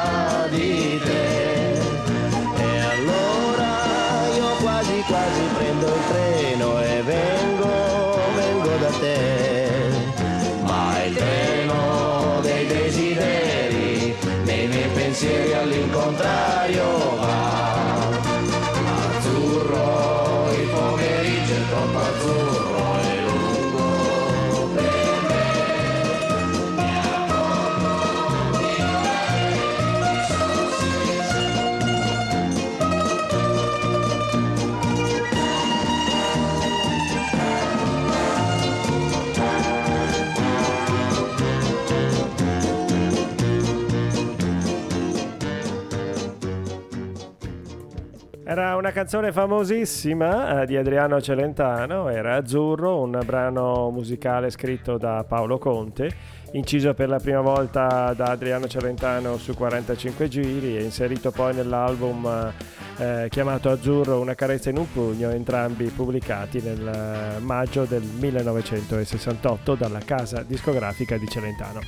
Era 48.51 48.75
una 48.75 48.91
canzone 48.91 49.31
famosissima 49.31 50.63
eh, 50.63 50.65
di 50.65 50.75
Adriano 50.75 51.21
Celentano, 51.21 52.09
era 52.09 52.35
Azzurro, 52.35 52.99
un 52.99 53.17
brano 53.23 53.89
musicale 53.91 54.49
scritto 54.49 54.97
da 54.97 55.23
Paolo 55.25 55.57
Conte, 55.57 56.11
inciso 56.51 56.93
per 56.93 57.07
la 57.07 57.17
prima 57.17 57.39
volta 57.39 58.11
da 58.13 58.25
Adriano 58.25 58.67
Celentano 58.67 59.37
su 59.37 59.53
45 59.53 60.27
giri 60.27 60.75
e 60.75 60.83
inserito 60.83 61.31
poi 61.31 61.55
nell'album 61.55 62.51
eh, 62.97 63.27
chiamato 63.29 63.69
Azzurro, 63.69 64.19
una 64.19 64.35
carezza 64.35 64.69
in 64.69 64.79
un 64.79 64.91
pugno, 64.91 65.29
entrambi 65.29 65.85
pubblicati 65.85 66.59
nel 66.61 66.85
eh, 66.85 67.39
maggio 67.39 67.85
del 67.85 68.03
1968 68.03 69.75
dalla 69.75 70.01
casa 70.03 70.43
discografica 70.43 71.15
di 71.15 71.27
Celentano. 71.29 71.79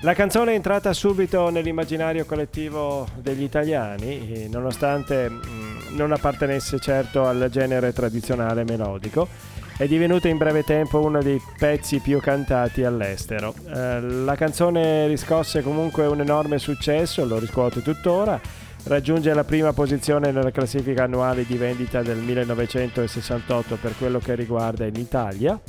La 0.00 0.14
canzone 0.14 0.52
è 0.52 0.54
entrata 0.54 0.94
subito 0.94 1.50
nell'immaginario 1.50 2.24
collettivo 2.24 3.06
degli 3.16 3.42
italiani, 3.42 4.44
eh, 4.44 4.48
nonostante 4.48 5.28
mh, 5.28 5.75
non 5.90 6.12
appartenesse 6.12 6.78
certo 6.78 7.26
al 7.26 7.48
genere 7.50 7.92
tradizionale 7.92 8.64
melodico. 8.64 9.28
È 9.76 9.86
divenuta 9.86 10.28
in 10.28 10.38
breve 10.38 10.62
tempo 10.62 11.04
uno 11.04 11.20
dei 11.20 11.40
pezzi 11.58 11.98
più 11.98 12.18
cantati 12.20 12.82
all'estero. 12.82 13.54
Eh, 13.66 14.00
la 14.00 14.34
canzone 14.34 15.06
riscosse 15.06 15.62
comunque 15.62 16.06
un 16.06 16.20
enorme 16.20 16.58
successo, 16.58 17.24
lo 17.26 17.38
riscuote 17.38 17.82
tuttora. 17.82 18.40
Raggiunge 18.84 19.34
la 19.34 19.44
prima 19.44 19.72
posizione 19.72 20.30
nella 20.30 20.50
classifica 20.50 21.04
annuale 21.04 21.44
di 21.44 21.56
vendita 21.56 22.02
del 22.02 22.18
1968 22.18 23.76
per 23.80 23.94
quello 23.98 24.18
che 24.18 24.34
riguarda 24.34 24.86
in 24.86 24.96
Italia 24.96 25.60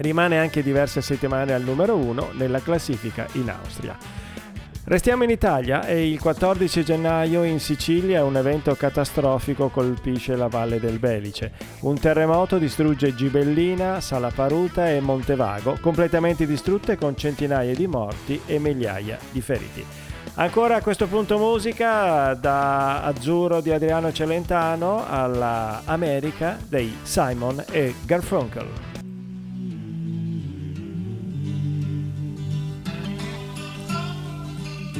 rimane 0.00 0.38
anche 0.38 0.62
diverse 0.62 1.00
settimane 1.00 1.52
al 1.52 1.62
numero 1.62 1.94
1 1.96 2.30
nella 2.32 2.60
classifica 2.60 3.26
in 3.32 3.50
Austria. 3.50 4.19
Restiamo 4.90 5.22
in 5.22 5.30
Italia 5.30 5.86
e 5.86 6.10
il 6.10 6.18
14 6.18 6.84
gennaio 6.84 7.44
in 7.44 7.60
Sicilia 7.60 8.24
un 8.24 8.36
evento 8.36 8.74
catastrofico 8.74 9.68
colpisce 9.68 10.34
la 10.34 10.48
Valle 10.48 10.80
del 10.80 10.98
Belice. 10.98 11.52
Un 11.82 11.96
terremoto 12.00 12.58
distrugge 12.58 13.14
Gibellina, 13.14 14.00
Salaparuta 14.00 14.90
e 14.90 14.98
Montevago, 14.98 15.78
completamente 15.80 16.44
distrutte 16.44 16.96
con 16.96 17.16
centinaia 17.16 17.72
di 17.72 17.86
morti 17.86 18.40
e 18.46 18.58
migliaia 18.58 19.16
di 19.30 19.40
feriti. 19.40 19.86
Ancora 20.34 20.74
a 20.74 20.82
questo 20.82 21.06
punto 21.06 21.38
musica 21.38 22.34
da 22.34 23.04
Azzurro 23.04 23.60
di 23.60 23.70
Adriano 23.70 24.10
Celentano 24.10 25.08
alla 25.08 25.82
America 25.84 26.58
dei 26.68 26.98
Simon 27.04 27.62
e 27.70 27.94
Garfunkel. 28.04 28.89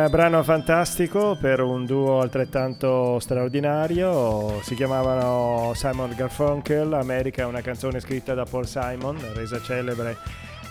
Un 0.00 0.08
brano 0.08 0.42
fantastico 0.42 1.36
per 1.38 1.60
un 1.60 1.84
duo 1.84 2.20
altrettanto 2.20 3.18
straordinario, 3.20 4.62
si 4.62 4.74
chiamavano 4.74 5.72
Simon 5.74 6.14
Garfunkel, 6.16 6.94
America 6.94 7.46
una 7.46 7.60
canzone 7.60 8.00
scritta 8.00 8.32
da 8.32 8.44
Paul 8.44 8.66
Simon, 8.66 9.18
resa 9.34 9.60
celebre 9.60 10.16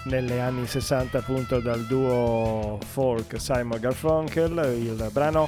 negli 0.06 0.32
anni 0.32 0.65
60 0.65 1.20
appunto 1.20 1.60
dal 1.60 1.86
duo 1.86 2.80
folk 2.84 3.39
Simon 3.39 3.80
Garfunkel, 3.80 4.76
il 4.80 5.10
brano 5.12 5.48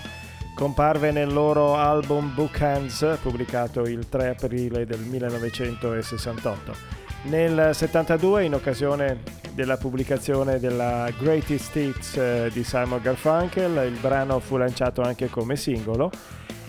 comparve 0.53 1.11
nel 1.11 1.33
loro 1.33 1.75
album 1.75 2.35
Book 2.35 2.61
Hands 2.61 3.17
pubblicato 3.19 3.81
il 3.81 4.07
3 4.07 4.29
aprile 4.29 4.85
del 4.85 4.99
1968. 4.99 7.00
Nel 7.23 7.71
72, 7.73 8.45
in 8.45 8.53
occasione 8.55 9.19
della 9.53 9.77
pubblicazione 9.77 10.59
della 10.59 11.09
Greatest 11.17 11.75
Hits 11.75 12.17
eh, 12.17 12.49
di 12.51 12.63
Simon 12.63 12.99
Garfunkel, 13.01 13.85
il 13.85 13.97
brano 13.99 14.39
fu 14.39 14.57
lanciato 14.57 15.01
anche 15.01 15.29
come 15.29 15.55
singolo 15.55 16.09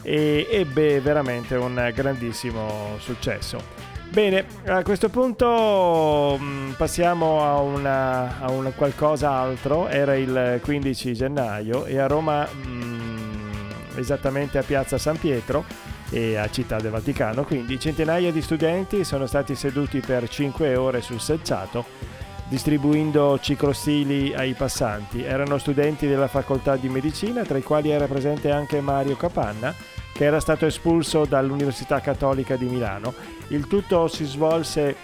e 0.03 0.47
ebbe 0.51 1.01
veramente 1.01 1.55
un 1.55 1.91
grandissimo 1.95 2.97
successo. 2.99 3.91
Bene, 4.11 4.45
a 4.67 4.83
questo 4.83 5.09
punto 5.09 6.37
mm, 6.39 6.73
passiamo 6.73 7.43
a, 7.43 7.61
una, 7.61 8.41
a 8.41 8.51
un 8.51 8.71
qualcosa 8.77 9.31
altro. 9.31 9.89
Era 9.89 10.15
il 10.15 10.61
15 10.63 11.15
gennaio 11.15 11.87
e 11.87 11.99
a 11.99 12.07
Roma, 12.07 12.47
mm, 12.47 13.71
esattamente 13.97 14.59
a 14.59 14.63
Piazza 14.63 14.99
San 14.99 15.19
Pietro, 15.19 15.65
e 16.13 16.37
a 16.37 16.49
Città 16.51 16.79
del 16.79 16.91
Vaticano, 16.91 17.45
quindi 17.45 17.81
centinaia 17.81 18.31
di 18.31 18.43
studenti 18.43 19.03
sono 19.03 19.27
stati 19.27 19.55
seduti 19.55 20.01
per 20.01 20.29
5 20.29 20.77
ore 20.77 21.01
sul 21.01 21.21
selciato 21.21 22.21
distribuendo 22.53 23.39
ciclostili 23.41 24.35
ai 24.35 24.53
passanti. 24.53 25.25
Erano 25.25 25.57
studenti 25.57 26.07
della 26.07 26.29
facoltà 26.29 26.77
di 26.77 26.91
medicina, 26.91 27.45
tra 27.45 27.57
i 27.57 27.63
quali 27.63 27.89
era 27.89 28.07
presente 28.07 28.51
anche 28.51 28.83
Mario 28.83 29.17
Capanna, 29.17 29.75
che 30.13 30.25
era 30.25 30.39
stato 30.39 30.67
espulso 30.67 31.25
dall'Università 31.25 32.01
Cattolica 32.01 32.57
di 32.57 32.67
Milano. 32.67 33.15
Il 33.49 33.67
tutto 33.69 34.07
si 34.07 34.27
svolse 34.27 34.97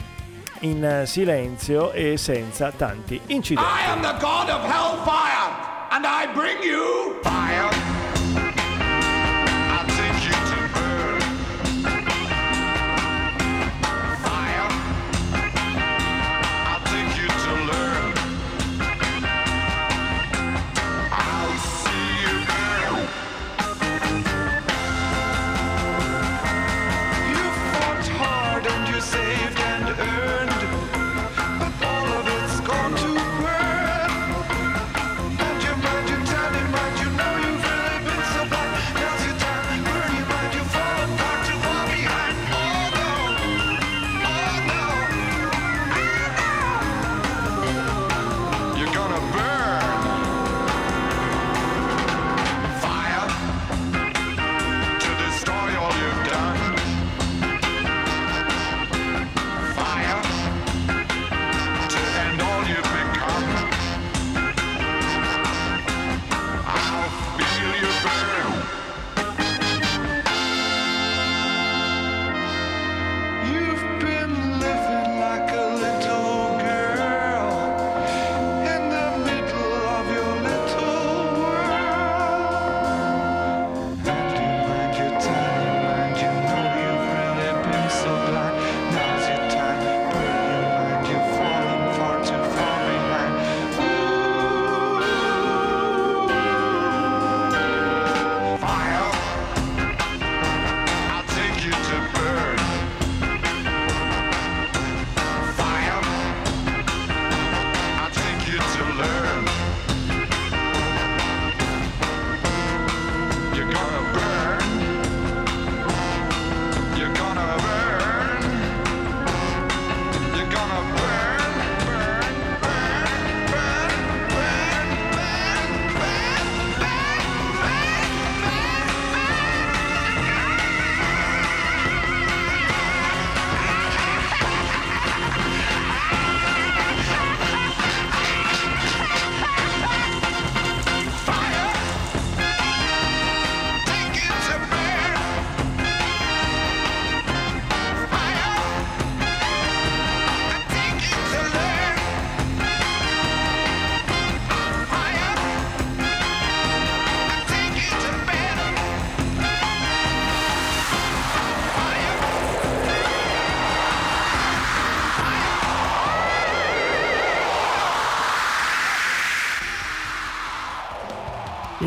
in 0.61 1.05
silenzio 1.07 1.92
e 1.92 2.18
senza 2.18 2.71
tanti 2.71 3.18
incidenti. 3.29 3.66
I 3.66 3.90
am 3.92 4.03
the 4.03 4.14
god 4.21 4.51
of 4.51 4.62
hellfire 4.64 5.88
and 5.90 6.05
I 6.05 6.31
bring 6.35 6.62
you 6.62 7.18
fire. 7.23 7.97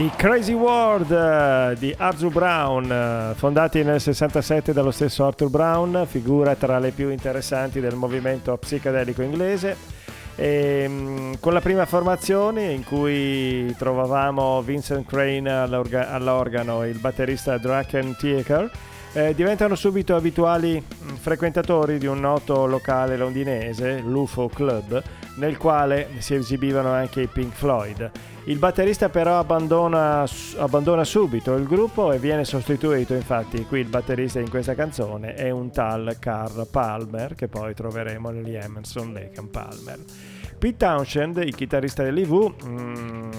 I 0.02 0.10
Crazy 0.16 0.54
World 0.54 1.12
uh, 1.12 1.78
di 1.78 1.94
Arthur 1.96 2.32
Brown, 2.32 2.90
uh, 2.90 3.36
fondati 3.36 3.84
nel 3.84 4.02
67 4.02 4.74
dallo 4.74 4.90
stesso 4.90 5.28
Arthur 5.28 5.50
Brown, 5.52 6.08
figura 6.08 6.56
tra 6.56 6.80
le 6.80 6.90
più 6.90 7.10
interessanti 7.10 7.80
del 7.80 7.94
movimento 7.94 8.58
psichedelico 8.58 9.22
inglese. 9.22 9.78
E, 10.36 10.86
um, 10.88 11.40
con 11.40 11.54
la 11.54 11.62
prima 11.62 11.86
formazione 11.86 12.72
in 12.72 12.84
cui 12.84 13.76
trovavamo 13.78 14.64
Vincent 14.64 15.06
Crane 15.06 15.52
all'orga- 15.52 16.10
all'organo 16.10 16.82
e 16.82 16.90
il 16.90 16.98
batterista 16.98 17.60
Draken 17.60 18.16
Tieker, 18.18 18.72
eh, 19.14 19.34
diventano 19.36 19.76
subito 19.76 20.16
abituali 20.16 20.82
mm, 20.82 21.16
frequentatori 21.16 21.98
di 21.98 22.06
un 22.06 22.20
noto 22.20 22.66
locale 22.66 23.18
londinese, 23.18 24.00
l'UFO 24.00 24.48
Club, 24.48 25.02
nel 25.36 25.58
quale 25.58 26.10
si 26.20 26.36
esibivano 26.36 26.92
anche 26.92 27.22
i 27.22 27.28
Pink 27.28 27.54
Floyd. 27.54 28.12
Il 28.46 28.58
batterista 28.58 29.10
però 29.10 29.38
abbandona, 29.38 30.26
abbandona, 30.58 31.04
subito 31.04 31.54
il 31.56 31.68
gruppo 31.68 32.12
e 32.12 32.18
viene 32.18 32.44
sostituito, 32.44 33.14
infatti 33.14 33.66
qui 33.66 33.82
il 33.82 33.88
batterista 33.88 34.40
in 34.40 34.50
questa 34.50 34.74
canzone 34.74 35.36
è 35.36 35.52
un 35.52 35.70
tal 35.70 36.16
Carl 36.20 36.68
Palmer 36.70 37.36
che 37.36 37.48
poi 37.48 37.76
troveremo 37.76 38.32
negli 38.32 38.56
Emerson 38.56 39.14
Lake 39.14 39.42
Palmer. 39.52 40.00
Pete 40.58 40.78
Townshend, 40.78 41.38
il 41.38 41.56
chitarrista 41.56 42.04
dell'IV, 42.04 42.54
mm, 42.66 43.32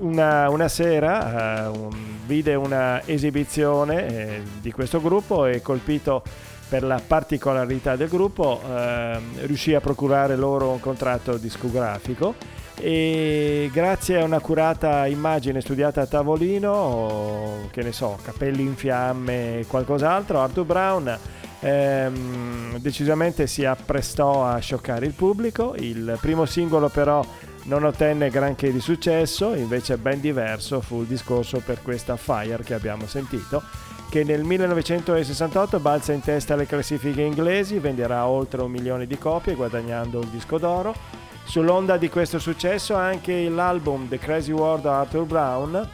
una, 0.00 0.48
una, 0.48 0.68
sera 0.68 1.70
uh, 1.70 1.78
un, 1.78 2.11
vide 2.26 2.54
una 2.54 3.04
esibizione 3.06 4.06
eh, 4.06 4.42
di 4.60 4.72
questo 4.72 5.00
gruppo 5.00 5.46
e 5.46 5.60
colpito 5.62 6.22
per 6.68 6.84
la 6.84 7.00
particolarità 7.06 7.96
del 7.96 8.08
gruppo 8.08 8.60
eh, 8.66 9.18
riuscì 9.42 9.74
a 9.74 9.80
procurare 9.80 10.36
loro 10.36 10.70
un 10.70 10.80
contratto 10.80 11.36
discografico 11.36 12.34
e 12.74 13.68
grazie 13.72 14.20
a 14.20 14.24
un'accurata 14.24 15.06
immagine 15.06 15.60
studiata 15.60 16.00
a 16.00 16.06
tavolino, 16.06 17.68
che 17.70 17.82
ne 17.82 17.92
so, 17.92 18.18
capelli 18.22 18.62
in 18.62 18.74
fiamme 18.74 19.60
e 19.60 19.66
qualcos'altro, 19.66 20.40
Arthur 20.40 20.64
Brown 20.64 21.18
ehm, 21.62 22.78
decisamente 22.78 23.46
si 23.46 23.64
apprestò 23.64 24.44
a 24.44 24.58
scioccare 24.58 25.06
il 25.06 25.12
pubblico. 25.12 25.74
Il 25.78 26.18
primo 26.20 26.44
singolo 26.44 26.88
però 26.88 27.24
non 27.64 27.84
ottenne 27.84 28.28
granché 28.28 28.72
di 28.72 28.80
successo, 28.80 29.54
invece 29.54 29.96
ben 29.96 30.20
diverso 30.20 30.80
fu 30.80 31.02
il 31.02 31.06
discorso 31.06 31.62
per 31.64 31.80
questa 31.82 32.16
Fire 32.16 32.62
che 32.64 32.74
abbiamo 32.74 33.06
sentito 33.06 33.62
che 34.10 34.24
nel 34.24 34.42
1968 34.42 35.80
balza 35.80 36.12
in 36.12 36.20
testa 36.20 36.52
alle 36.52 36.66
classifiche 36.66 37.22
inglesi, 37.22 37.78
venderà 37.78 38.26
oltre 38.26 38.60
un 38.60 38.70
milione 38.70 39.06
di 39.06 39.16
copie 39.16 39.54
guadagnando 39.54 40.20
il 40.20 40.26
disco 40.26 40.58
d'oro. 40.58 40.94
Sull'onda 41.44 41.96
di 41.96 42.10
questo 42.10 42.38
successo 42.38 42.94
anche 42.94 43.48
l'album 43.48 44.08
The 44.08 44.18
Crazy 44.18 44.52
World 44.52 44.84
of 44.84 44.92
Arthur 44.92 45.24
Brown, 45.24 45.88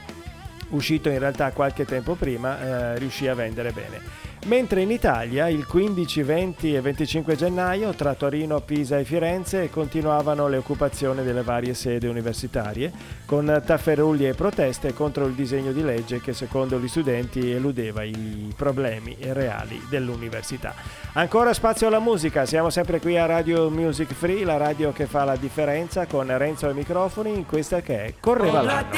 uscito 0.70 1.08
in 1.10 1.20
realtà 1.20 1.52
qualche 1.52 1.84
tempo 1.84 2.14
prima, 2.14 2.60
eh, 2.60 2.98
riuscì 2.98 3.28
a 3.28 3.34
vendere 3.34 3.70
bene 3.70 4.27
mentre 4.46 4.82
in 4.82 4.90
Italia 4.90 5.48
il 5.48 5.66
15, 5.66 6.22
20 6.22 6.74
e 6.74 6.80
25 6.80 7.36
gennaio 7.36 7.92
tra 7.92 8.14
Torino, 8.14 8.60
Pisa 8.60 8.98
e 8.98 9.04
Firenze 9.04 9.70
continuavano 9.70 10.48
le 10.48 10.56
occupazioni 10.58 11.22
delle 11.22 11.42
varie 11.42 11.74
sedi 11.74 12.06
universitarie 12.06 12.92
con 13.26 13.62
tafferugli 13.64 14.26
e 14.26 14.34
proteste 14.34 14.94
contro 14.94 15.26
il 15.26 15.34
disegno 15.34 15.72
di 15.72 15.82
legge 15.82 16.20
che 16.20 16.32
secondo 16.32 16.78
gli 16.78 16.88
studenti 16.88 17.50
eludeva 17.50 18.02
i 18.02 18.52
problemi 18.56 19.16
reali 19.20 19.80
dell'università. 19.88 20.74
Ancora 21.12 21.52
spazio 21.52 21.88
alla 21.88 21.98
musica, 21.98 22.46
siamo 22.46 22.70
sempre 22.70 23.00
qui 23.00 23.18
a 23.18 23.26
Radio 23.26 23.68
Music 23.70 24.12
Free, 24.12 24.44
la 24.44 24.56
radio 24.56 24.92
che 24.92 25.06
fa 25.06 25.24
la 25.24 25.36
differenza 25.36 26.06
con 26.06 26.36
Renzo 26.36 26.66
ai 26.66 26.74
microfoni 26.74 27.34
in 27.34 27.46
questa 27.46 27.80
che 27.80 28.04
è 28.04 28.14
Correva 28.20 28.62
l'anno. 28.62 28.96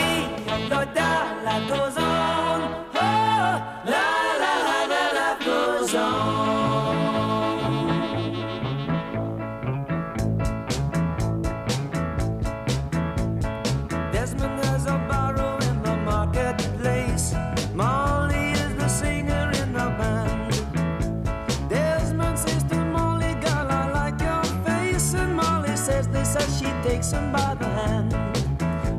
goes 5.44 5.94
on. 5.94 7.30
Desmond 14.12 14.64
has 14.64 14.86
a 14.86 14.98
barrow 15.08 15.56
in 15.68 15.82
the 15.82 15.96
marketplace. 15.96 17.34
Molly 17.74 18.52
is 18.52 18.74
the 18.76 18.88
singer 18.88 19.50
in 19.62 19.72
the 19.72 19.88
band. 19.98 21.68
Desmond 21.68 22.38
says 22.38 22.62
to 22.64 22.76
Molly, 22.76 23.34
Girl, 23.34 23.68
I 23.70 23.90
like 23.92 24.20
your 24.20 24.44
face. 24.64 25.14
And 25.14 25.36
Molly 25.36 25.76
says 25.76 26.08
this 26.08 26.36
as 26.36 26.58
she 26.58 26.66
takes 26.88 27.12
him 27.12 27.32
by 27.32 27.54
the 27.54 27.66
hand. 27.66 28.14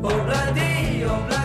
Oh, 0.04 0.24
bloody, 0.24 1.04
oh, 1.04 1.26
bloody. 1.28 1.41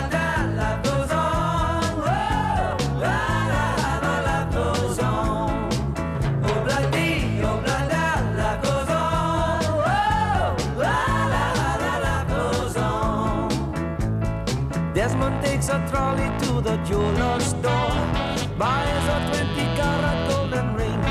The 16.87 16.93
jeweler's 16.93 17.45
store, 17.45 18.57
buys 18.57 19.07
a 19.07 19.17
20 19.31 19.55
carat 19.75 20.29
golden 20.29 20.73
ring. 20.75 21.01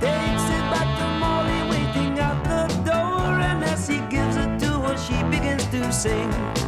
Takes 0.00 0.46
it 0.56 0.64
back 0.70 0.98
to 0.98 1.06
Molly, 1.20 1.70
waiting 1.70 2.18
at 2.18 2.42
the 2.44 2.74
door, 2.84 3.40
and 3.40 3.64
as 3.64 3.88
he 3.88 3.98
gives 4.10 4.36
it 4.36 4.58
to 4.60 4.80
her, 4.80 4.96
she 4.96 5.22
begins 5.24 5.66
to 5.66 5.92
sing. 5.92 6.61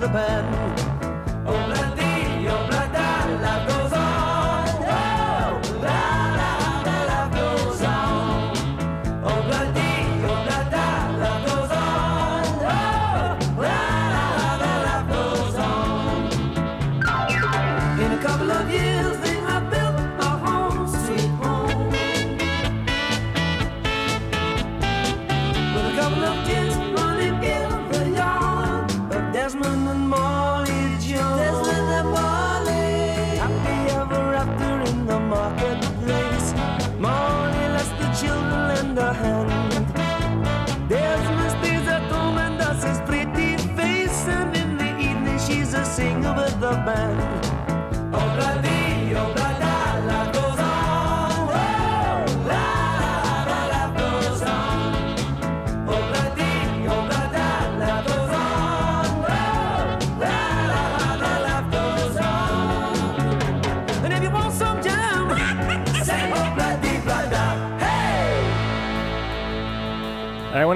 The 0.00 0.08
band. 0.08 0.69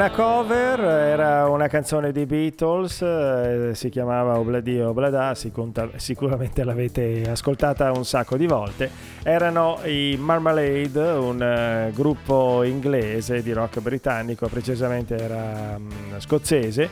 Una 0.04 0.12
cover, 0.12 0.80
era 0.80 1.48
una 1.48 1.66
canzone 1.66 2.12
dei 2.12 2.26
Beatles, 2.26 3.00
eh, 3.00 3.70
si 3.72 3.88
chiamava 3.88 4.38
Obladi 4.38 4.78
Oblada, 4.78 5.34
sicuramente 5.34 6.62
l'avete 6.62 7.22
ascoltata 7.30 7.90
un 7.90 8.04
sacco 8.04 8.36
di 8.36 8.46
volte. 8.46 8.90
Erano 9.22 9.78
i 9.84 10.18
Marmalade, 10.20 11.00
un 11.00 11.42
eh, 11.42 11.90
gruppo 11.94 12.64
inglese 12.64 13.42
di 13.42 13.52
rock 13.54 13.80
britannico, 13.80 14.46
precisamente 14.48 15.16
era 15.16 15.78
mm, 15.78 16.18
scozzese, 16.18 16.90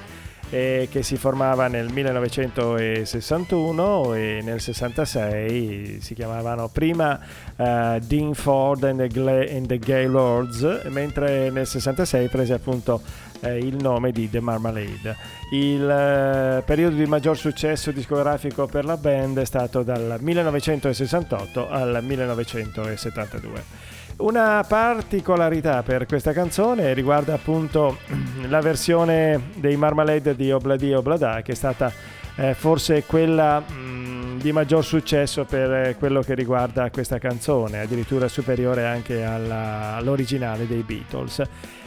eh, 0.53 0.87
che 0.91 1.03
si 1.03 1.17
formava 1.17 1.67
nel 1.67 1.91
1961 1.91 4.15
e 4.15 4.41
nel 4.43 4.61
66 4.61 6.03
si 6.03 6.13
chiamavano 6.13 6.69
prima 6.69 7.19
eh, 7.57 7.99
Dean 8.05 8.35
Ford 8.35 8.85
and 8.85 8.99
the, 8.99 9.09
Gla- 9.09 9.49
and 9.49 9.67
the 9.67 9.79
Gaylords, 9.79 10.83
mentre 10.91 11.49
nel 11.49 11.67
66 11.67 12.29
prese 12.29 12.53
appunto 12.53 13.01
eh, 13.41 13.57
il 13.57 13.77
nome 13.77 14.13
di 14.13 14.29
The 14.29 14.41
Marmalade. 14.41 15.17
Il 15.53 15.89
eh, 15.89 16.63
periodo 16.67 16.97
di 16.97 17.07
maggior 17.07 17.39
successo 17.39 17.91
discografico 17.91 18.67
per 18.67 18.85
la 18.85 18.99
band 18.99 19.39
è 19.39 19.47
stato 19.47 19.83
dal 19.83 20.19
1968 20.21 21.71
al 21.71 22.01
1972. 22.03 23.93
Una 24.19 24.65
particolarità 24.67 25.83
per 25.83 26.07
questa 26.07 26.33
canzone 26.33 26.95
riguarda 26.95 27.35
appunto 27.35 27.99
la 28.49 28.61
versione 28.61 29.51
dei 29.55 29.77
Marmalade 29.77 30.37
di 30.37 30.53
Obladi 30.53 30.93
Oblada, 30.93 31.43
che 31.43 31.53
è 31.53 31.55
stata 31.55 31.93
eh, 32.37 32.55
forse 32.55 33.05
quella 33.05 33.61
mh, 33.61 34.39
di 34.39 34.53
maggior 34.53 34.85
successo 34.85 35.45
per 35.45 35.73
eh, 35.73 35.97
quello 35.99 36.21
che 36.21 36.35
riguarda 36.35 36.91
questa 36.91 37.19
canzone, 37.19 37.81
addirittura 37.81 38.29
superiore 38.29 38.87
anche 38.87 39.25
alla- 39.25 39.97
all'originale 39.97 40.67
dei 40.67 40.83
Beatles. 40.83 41.43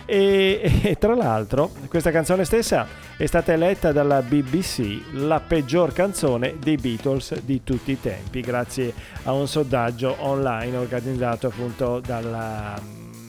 E, 0.06 0.82
e 0.84 0.96
tra 0.98 1.16
l'altro 1.16 1.72
questa 1.88 2.12
canzone 2.12 2.46
stessa 2.46 2.86
è 3.18 3.26
stata 3.26 3.54
eletta 3.54 3.92
dalla 3.92 4.22
BBC 4.22 5.14
la 5.14 5.40
peggior 5.40 5.94
canzone 5.94 6.56
dei 6.60 6.76
Beatles 6.76 7.40
di 7.42 7.64
tutti 7.64 7.92
i 7.92 8.00
tempi, 8.00 8.42
grazie 8.42 8.94
a 9.24 9.34
un 9.34 9.48
sondaggio 9.48 10.16
online 10.20 10.78
organizzato 10.78 11.48
appunto 11.48 12.00
dalla, 12.06 12.80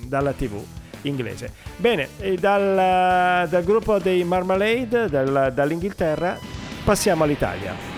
dalla 0.07 0.33
TV 0.33 0.63
inglese. 1.03 1.53
Bene, 1.77 2.09
dal, 2.39 3.49
dal 3.49 3.65
gruppo 3.65 3.99
dei 3.99 4.25
Marmalade, 4.25 5.09
dal- 5.09 5.53
dall'Inghilterra, 5.55 6.37
passiamo 6.85 7.25
all'Italia. 7.25 7.96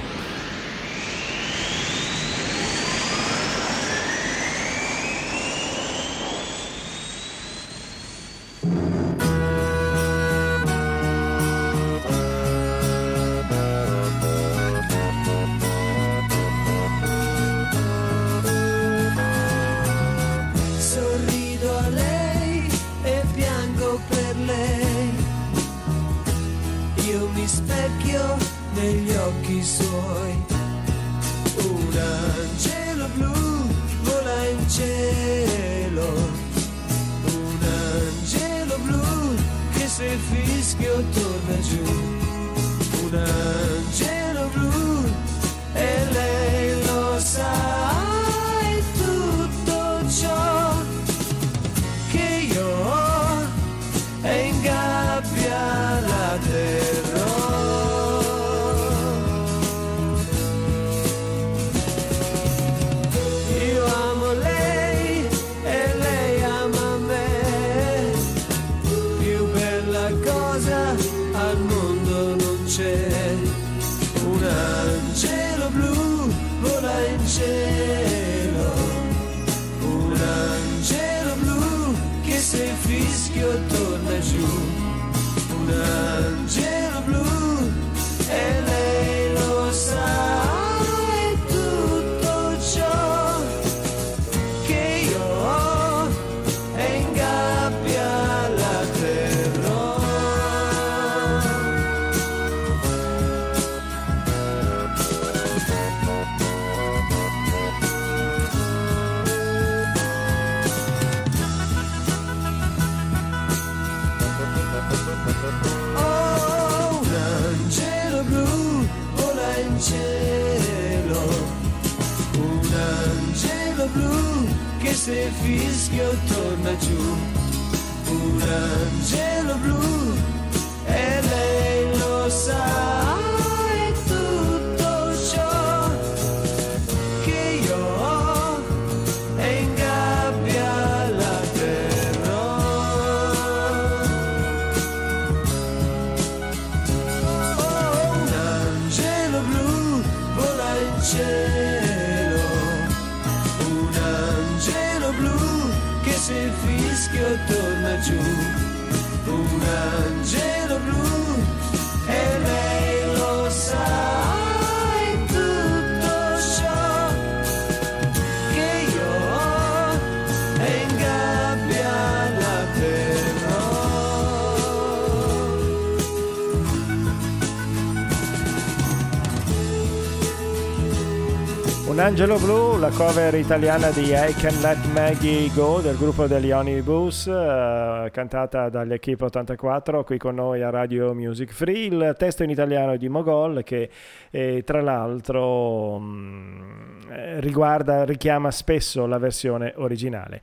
Angelo 182.20 182.38
blu, 182.40 182.78
la 182.80 182.90
cover 182.90 183.32
italiana 183.36 183.90
di 183.90 184.06
I 184.06 184.34
Can 184.34 184.60
Let 184.60 184.84
Maggie 184.92 185.48
Go 185.54 185.78
del 185.80 185.96
gruppo 185.96 186.26
degli 186.26 186.50
Onibus, 186.50 187.28
eh, 187.28 188.08
cantata 188.10 188.68
dagli 188.68 188.92
Equipe 188.92 189.26
84, 189.26 190.02
qui 190.02 190.18
con 190.18 190.34
noi 190.34 190.60
a 190.62 190.70
Radio 190.70 191.14
Music 191.14 191.52
Free. 191.52 191.86
Il 191.86 192.16
testo 192.18 192.42
in 192.42 192.50
italiano 192.50 192.96
di 192.96 193.08
Mogol 193.08 193.62
che 193.62 193.88
eh, 194.30 194.64
tra 194.66 194.82
l'altro 194.82 196.00
mh, 196.00 197.06
eh, 197.08 197.40
riguarda, 197.40 198.04
richiama 198.04 198.50
spesso 198.50 199.06
la 199.06 199.18
versione 199.18 199.74
originale. 199.76 200.40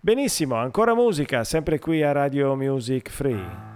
Benissimo, 0.00 0.54
ancora 0.54 0.94
musica, 0.94 1.44
sempre 1.44 1.78
qui 1.78 2.02
a 2.02 2.12
Radio 2.12 2.56
Music 2.56 3.10
Free. 3.10 3.69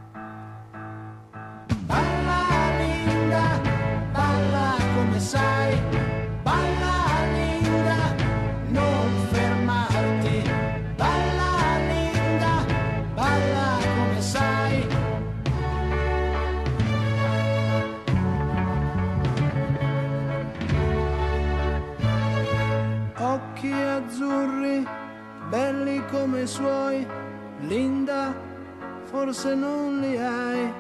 Forse 29.34 29.54
non 29.56 29.98
li 29.98 30.16
hai. 30.16 30.72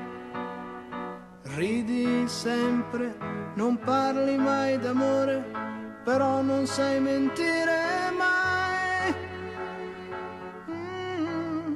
Ridi 1.56 2.28
sempre, 2.28 3.12
non 3.56 3.76
parli 3.80 4.36
mai 4.36 4.78
d'amore, 4.78 5.44
però 6.04 6.40
non 6.40 6.64
sai 6.64 7.00
mentire 7.00 8.12
mai. 8.16 9.14
Mm. 10.70 11.74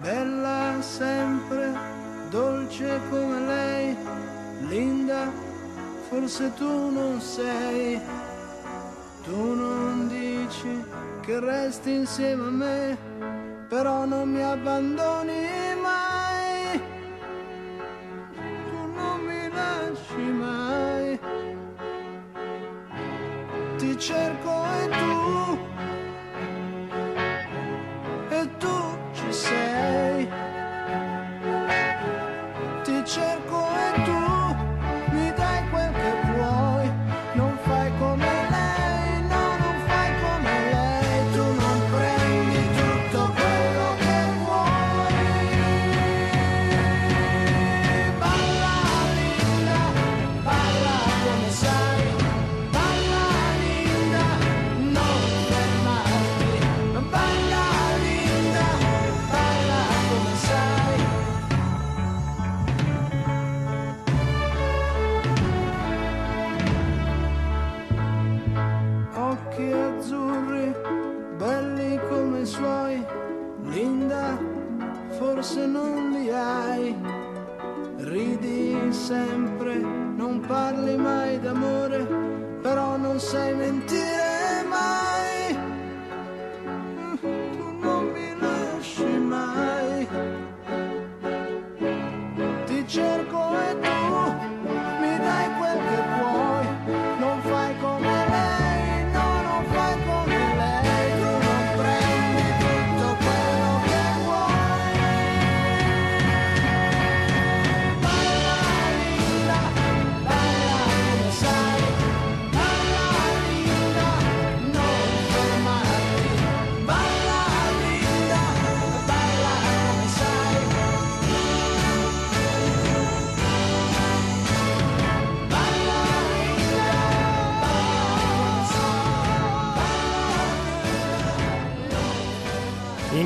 Bella 0.00 0.80
sempre, 0.80 1.72
dolce 2.28 3.00
come 3.08 3.38
lei, 3.40 3.96
Linda, 4.66 5.30
forse 6.08 6.52
tu 6.54 6.90
non 6.90 7.20
sei. 7.20 8.31
Tu 9.24 9.54
non 9.54 10.08
dici 10.08 10.84
che 11.20 11.38
resti 11.38 11.92
insieme 11.92 12.46
a 12.46 12.50
me, 12.50 12.98
però 13.68 14.04
non 14.04 14.28
mi 14.28 14.42
abbandoni 14.42 15.46
mai. 15.80 16.80
Tu 18.34 18.92
non 18.92 19.20
mi 19.20 19.48
lasci 19.48 20.22
mai. 20.22 21.20
Ti 23.76 23.98
cerco 23.98 24.61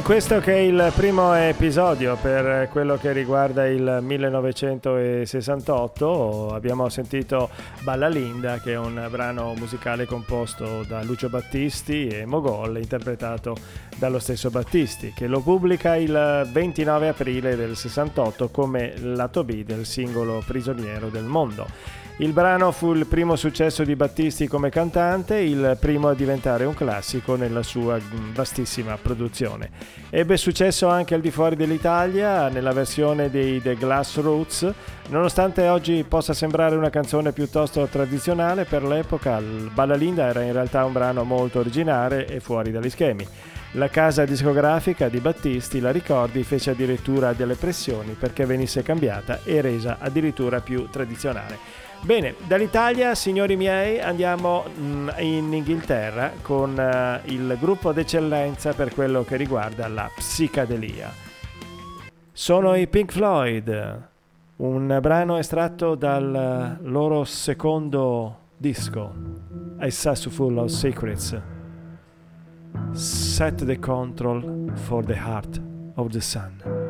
questo 0.06 0.38
che 0.38 0.54
è 0.54 0.58
il 0.58 0.92
primo 0.94 1.34
episodio 1.34 2.14
per 2.14 2.68
quello 2.70 2.96
che 2.96 3.10
riguarda 3.10 3.66
il 3.66 3.98
1968 4.02 6.54
abbiamo 6.54 6.88
sentito 6.88 7.50
Balla 7.80 8.06
Linda 8.06 8.60
che 8.60 8.74
è 8.74 8.78
un 8.78 9.04
brano 9.10 9.54
musicale 9.56 10.06
composto 10.06 10.84
da 10.86 11.02
Lucio 11.02 11.28
Battisti 11.28 12.06
e 12.06 12.24
Mogol 12.24 12.76
interpretato 12.76 13.56
dallo 13.96 14.20
stesso 14.20 14.48
Battisti 14.48 15.12
che 15.12 15.26
lo 15.26 15.40
pubblica 15.40 15.96
il 15.96 16.48
29 16.52 17.08
aprile 17.08 17.56
del 17.56 17.74
68 17.74 18.48
come 18.50 18.96
lato 19.00 19.42
B 19.42 19.64
del 19.64 19.86
singolo 19.86 20.40
Prigioniero 20.46 21.08
del 21.08 21.24
Mondo. 21.24 22.04
Il 22.18 22.32
brano 22.32 22.72
fu 22.72 22.94
il 22.94 23.04
primo 23.04 23.36
successo 23.36 23.84
di 23.84 23.94
Battisti 23.94 24.48
come 24.48 24.70
cantante, 24.70 25.36
il 25.36 25.76
primo 25.78 26.08
a 26.08 26.14
diventare 26.14 26.64
un 26.64 26.72
classico 26.72 27.36
nella 27.36 27.62
sua 27.62 27.98
vastissima 28.32 28.96
produzione. 28.96 29.68
Ebbe 30.08 30.38
successo 30.38 30.88
anche 30.88 31.14
al 31.14 31.20
di 31.20 31.30
fuori 31.30 31.56
dell'Italia 31.56 32.48
nella 32.48 32.72
versione 32.72 33.28
dei 33.28 33.60
The 33.60 33.74
Glass 33.74 34.18
Roots, 34.18 34.72
nonostante 35.08 35.68
oggi 35.68 36.06
possa 36.08 36.32
sembrare 36.32 36.74
una 36.74 36.88
canzone 36.88 37.32
piuttosto 37.32 37.84
tradizionale, 37.84 38.64
per 38.64 38.82
l'epoca 38.82 39.36
il 39.36 39.70
Balla 39.74 39.94
Linda 39.94 40.24
era 40.24 40.40
in 40.40 40.54
realtà 40.54 40.86
un 40.86 40.94
brano 40.94 41.22
molto 41.22 41.58
originale 41.58 42.26
e 42.26 42.40
fuori 42.40 42.70
dagli 42.70 42.88
schemi. 42.88 43.28
La 43.72 43.88
casa 43.88 44.24
discografica 44.24 45.10
di 45.10 45.18
Battisti, 45.18 45.80
la 45.80 45.90
ricordi, 45.90 46.42
fece 46.44 46.70
addirittura 46.70 47.34
delle 47.34 47.56
pressioni 47.56 48.16
perché 48.18 48.46
venisse 48.46 48.82
cambiata 48.82 49.40
e 49.44 49.60
resa 49.60 49.98
addirittura 50.00 50.60
più 50.60 50.88
tradizionale. 50.88 51.84
Bene, 52.02 52.34
dall'Italia, 52.46 53.14
signori 53.14 53.56
miei, 53.56 54.00
andiamo 54.00 54.64
mm, 54.78 55.08
in 55.18 55.52
Inghilterra 55.52 56.32
con 56.40 56.78
eh, 56.78 57.20
il 57.24 57.56
gruppo 57.60 57.92
d'eccellenza 57.92 58.74
per 58.74 58.94
quello 58.94 59.24
che 59.24 59.36
riguarda 59.36 59.88
la 59.88 60.08
psicadelia. 60.14 61.12
Sono 62.32 62.76
i 62.76 62.86
Pink 62.86 63.12
Floyd, 63.12 64.08
un 64.56 64.98
brano 65.00 65.36
estratto 65.36 65.94
dal 65.94 66.78
loro 66.82 67.24
secondo 67.24 68.38
disco, 68.56 69.12
A 69.78 69.90
Sass 69.90 70.28
Full 70.28 70.58
of 70.58 70.70
Secrets. 70.70 71.40
Set 72.92 73.64
the 73.64 73.78
control 73.78 74.70
for 74.74 75.04
the 75.04 75.16
heart 75.16 75.60
of 75.94 76.10
the 76.10 76.20
sun. 76.20 76.85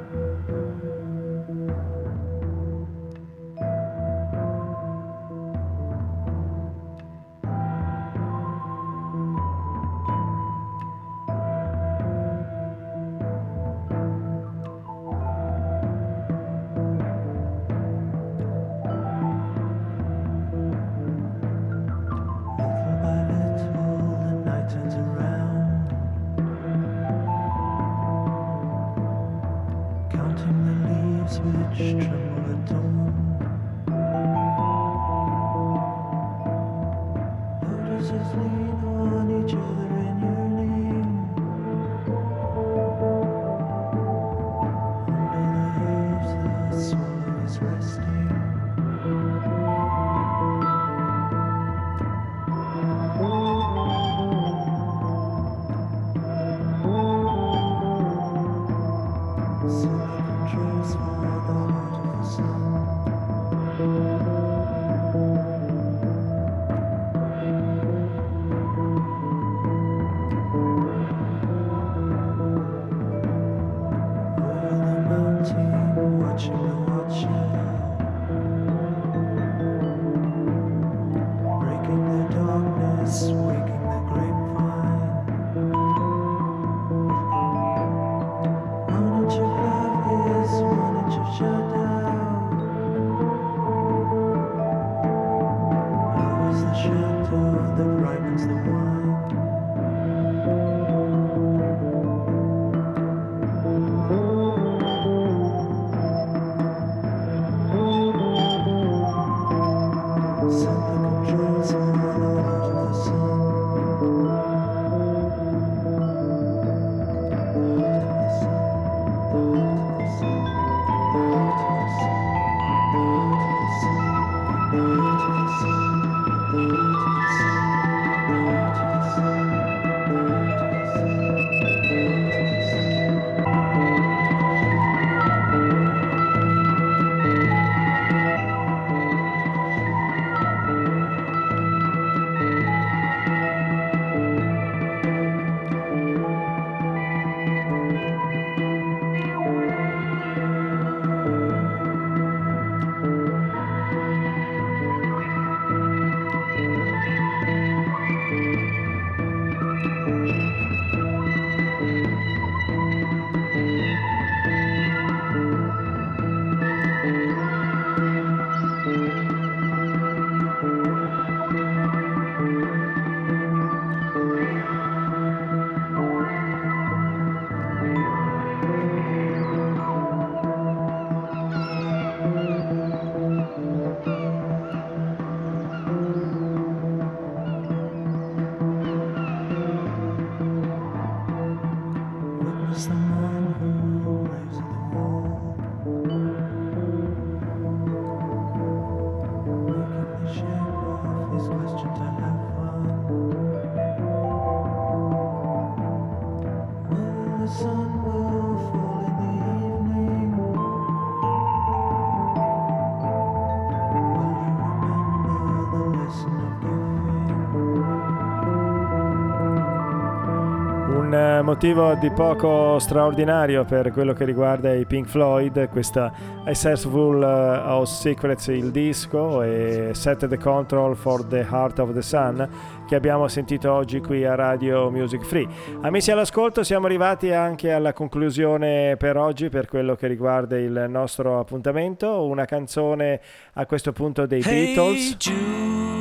motivo 221.47 221.95
di 221.95 222.11
poco 222.11 222.77
straordinario 222.81 223.65
per 223.65 223.93
quello 223.93 224.13
che 224.13 224.25
riguarda 224.25 224.75
i 224.75 224.85
Pink 224.85 225.07
Floyd, 225.07 225.69
questa 225.69 226.13
Accessible 226.45 227.25
of 227.25 227.83
eh, 227.85 227.87
Secrets, 227.87 228.49
il 228.49 228.73
disco, 228.73 229.43
e 229.43 229.91
Set 229.93 230.27
the 230.27 230.39
Control 230.39 230.97
for 230.97 231.25
the 231.25 231.47
Heart 231.49 231.79
of 231.79 231.93
the 231.93 232.03
Sun, 232.03 232.49
che 232.89 232.97
abbiamo 232.97 233.29
sentito 233.29 233.73
oggi 233.73 234.01
qui 234.01 234.25
a 234.25 234.35
Radio 234.35 234.91
Music 234.91 235.23
Free. 235.23 235.47
Amici 235.83 236.11
all'ascolto, 236.11 236.65
siamo 236.65 236.87
arrivati 236.87 237.31
anche 237.31 237.71
alla 237.71 237.93
conclusione 237.93 238.97
per 238.99 239.17
oggi 239.17 239.49
per 239.49 239.69
quello 239.69 239.95
che 239.95 240.09
riguarda 240.09 240.59
il 240.59 240.87
nostro 240.89 241.39
appuntamento. 241.39 242.25
Una 242.25 242.45
canzone 242.45 243.21
a 243.53 243.65
questo 243.67 243.93
punto 243.93 244.27
dei 244.27 244.43
hey 244.45 244.75
Beatles. 244.75 245.17
Jude. 245.17 245.96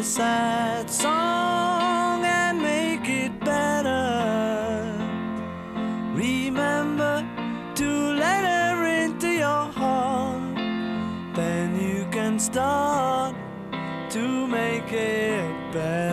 my 0.00 0.04
sad 0.04 0.88
song 0.88 2.24
and 2.24 2.58
make 2.62 3.06
it 3.06 3.38
better. 3.40 4.96
Remember 6.14 7.22
to 7.74 7.88
let 8.14 8.42
her 8.44 8.86
into 8.86 9.28
your 9.28 9.64
heart, 9.80 10.56
then 11.34 11.78
you 11.78 12.06
can 12.10 12.38
start 12.38 13.36
to 14.08 14.46
make 14.46 14.90
it 14.90 15.72
better. 15.74 16.09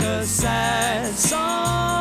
A 0.00 0.24
sad 0.24 1.14
song 1.18 1.97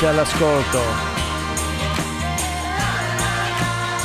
amici 0.00 0.06
all'ascolto. 0.06 0.78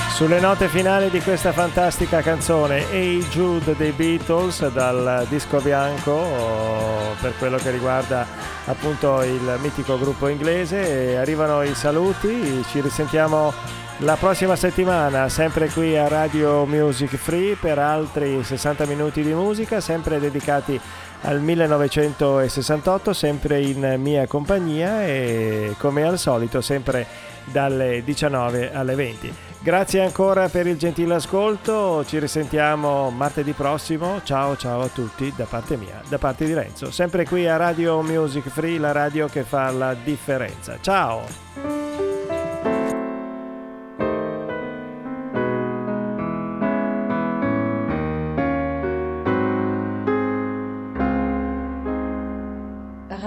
Sulle 0.10 0.40
note 0.40 0.68
finali 0.68 1.10
di 1.10 1.22
questa 1.22 1.52
fantastica 1.52 2.22
canzone 2.22 2.90
Hey 2.90 3.20
Jude 3.28 3.76
dei 3.76 3.92
Beatles 3.92 4.68
dal 4.70 5.26
disco 5.30 5.60
bianco 5.60 6.12
oh, 6.12 7.16
per 7.20 7.34
quello 7.38 7.58
che 7.58 7.72
riguarda 7.72 8.26
appunto 8.66 9.22
il 9.24 9.58
mitico 9.62 10.00
gruppo 10.00 10.28
inglese 10.30 11.18
arrivano 11.18 11.64
i 11.64 11.76
saluti, 11.76 12.64
ci 12.70 12.80
risentiamo 12.80 13.54
la 14.00 14.16
prossima 14.18 14.56
settimana 14.56 15.30
sempre 15.30 15.70
qui 15.70 15.98
a 15.98 16.08
Radio 16.08 16.66
Music 16.66 17.16
Free 17.16 17.56
per 17.56 17.80
altri 17.80 18.44
60 18.44 18.86
minuti 18.86 19.24
di 19.24 19.34
musica 19.34 19.80
sempre 19.80 20.20
dedicati 20.20 20.80
al 21.22 21.40
1968 21.40 23.14
sempre 23.14 23.62
in 23.62 23.96
mia 24.00 24.28
compagnia 24.28 25.06
e 25.06 25.76
come 25.78 26.04
al 26.04 26.20
solito 26.20 26.62
sempre 26.62 27.08
dalle 27.46 28.04
19 28.04 28.74
alle 28.74 28.96
20. 28.96 29.34
Grazie 29.60 30.04
ancora 30.04 30.48
per 30.50 30.68
il 30.68 30.78
gentile 30.78 31.16
ascolto, 31.16 32.06
ci 32.06 32.20
risentiamo 32.20 33.10
martedì 33.10 33.54
prossimo. 33.54 34.22
Ciao 34.24 34.56
ciao 34.58 34.82
a 34.82 34.90
tutti 34.90 35.34
da 35.36 35.46
parte 35.46 35.78
mia, 35.78 36.02
da 36.08 36.18
parte 36.18 36.46
di 36.46 36.54
Renzo, 36.54 36.92
sempre 36.92 37.26
qui 37.26 37.48
a 37.48 37.58
Radio 37.58 38.02
Music 38.02 38.48
Free, 38.50 38.78
la 38.78 38.92
radio 38.92 39.28
che 39.28 39.44
fa 39.44 39.72
la 39.72 39.96
differenza. 39.96 40.78
Ciao! 40.82 41.85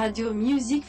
Radio 0.08 0.32
Music. 0.32 0.84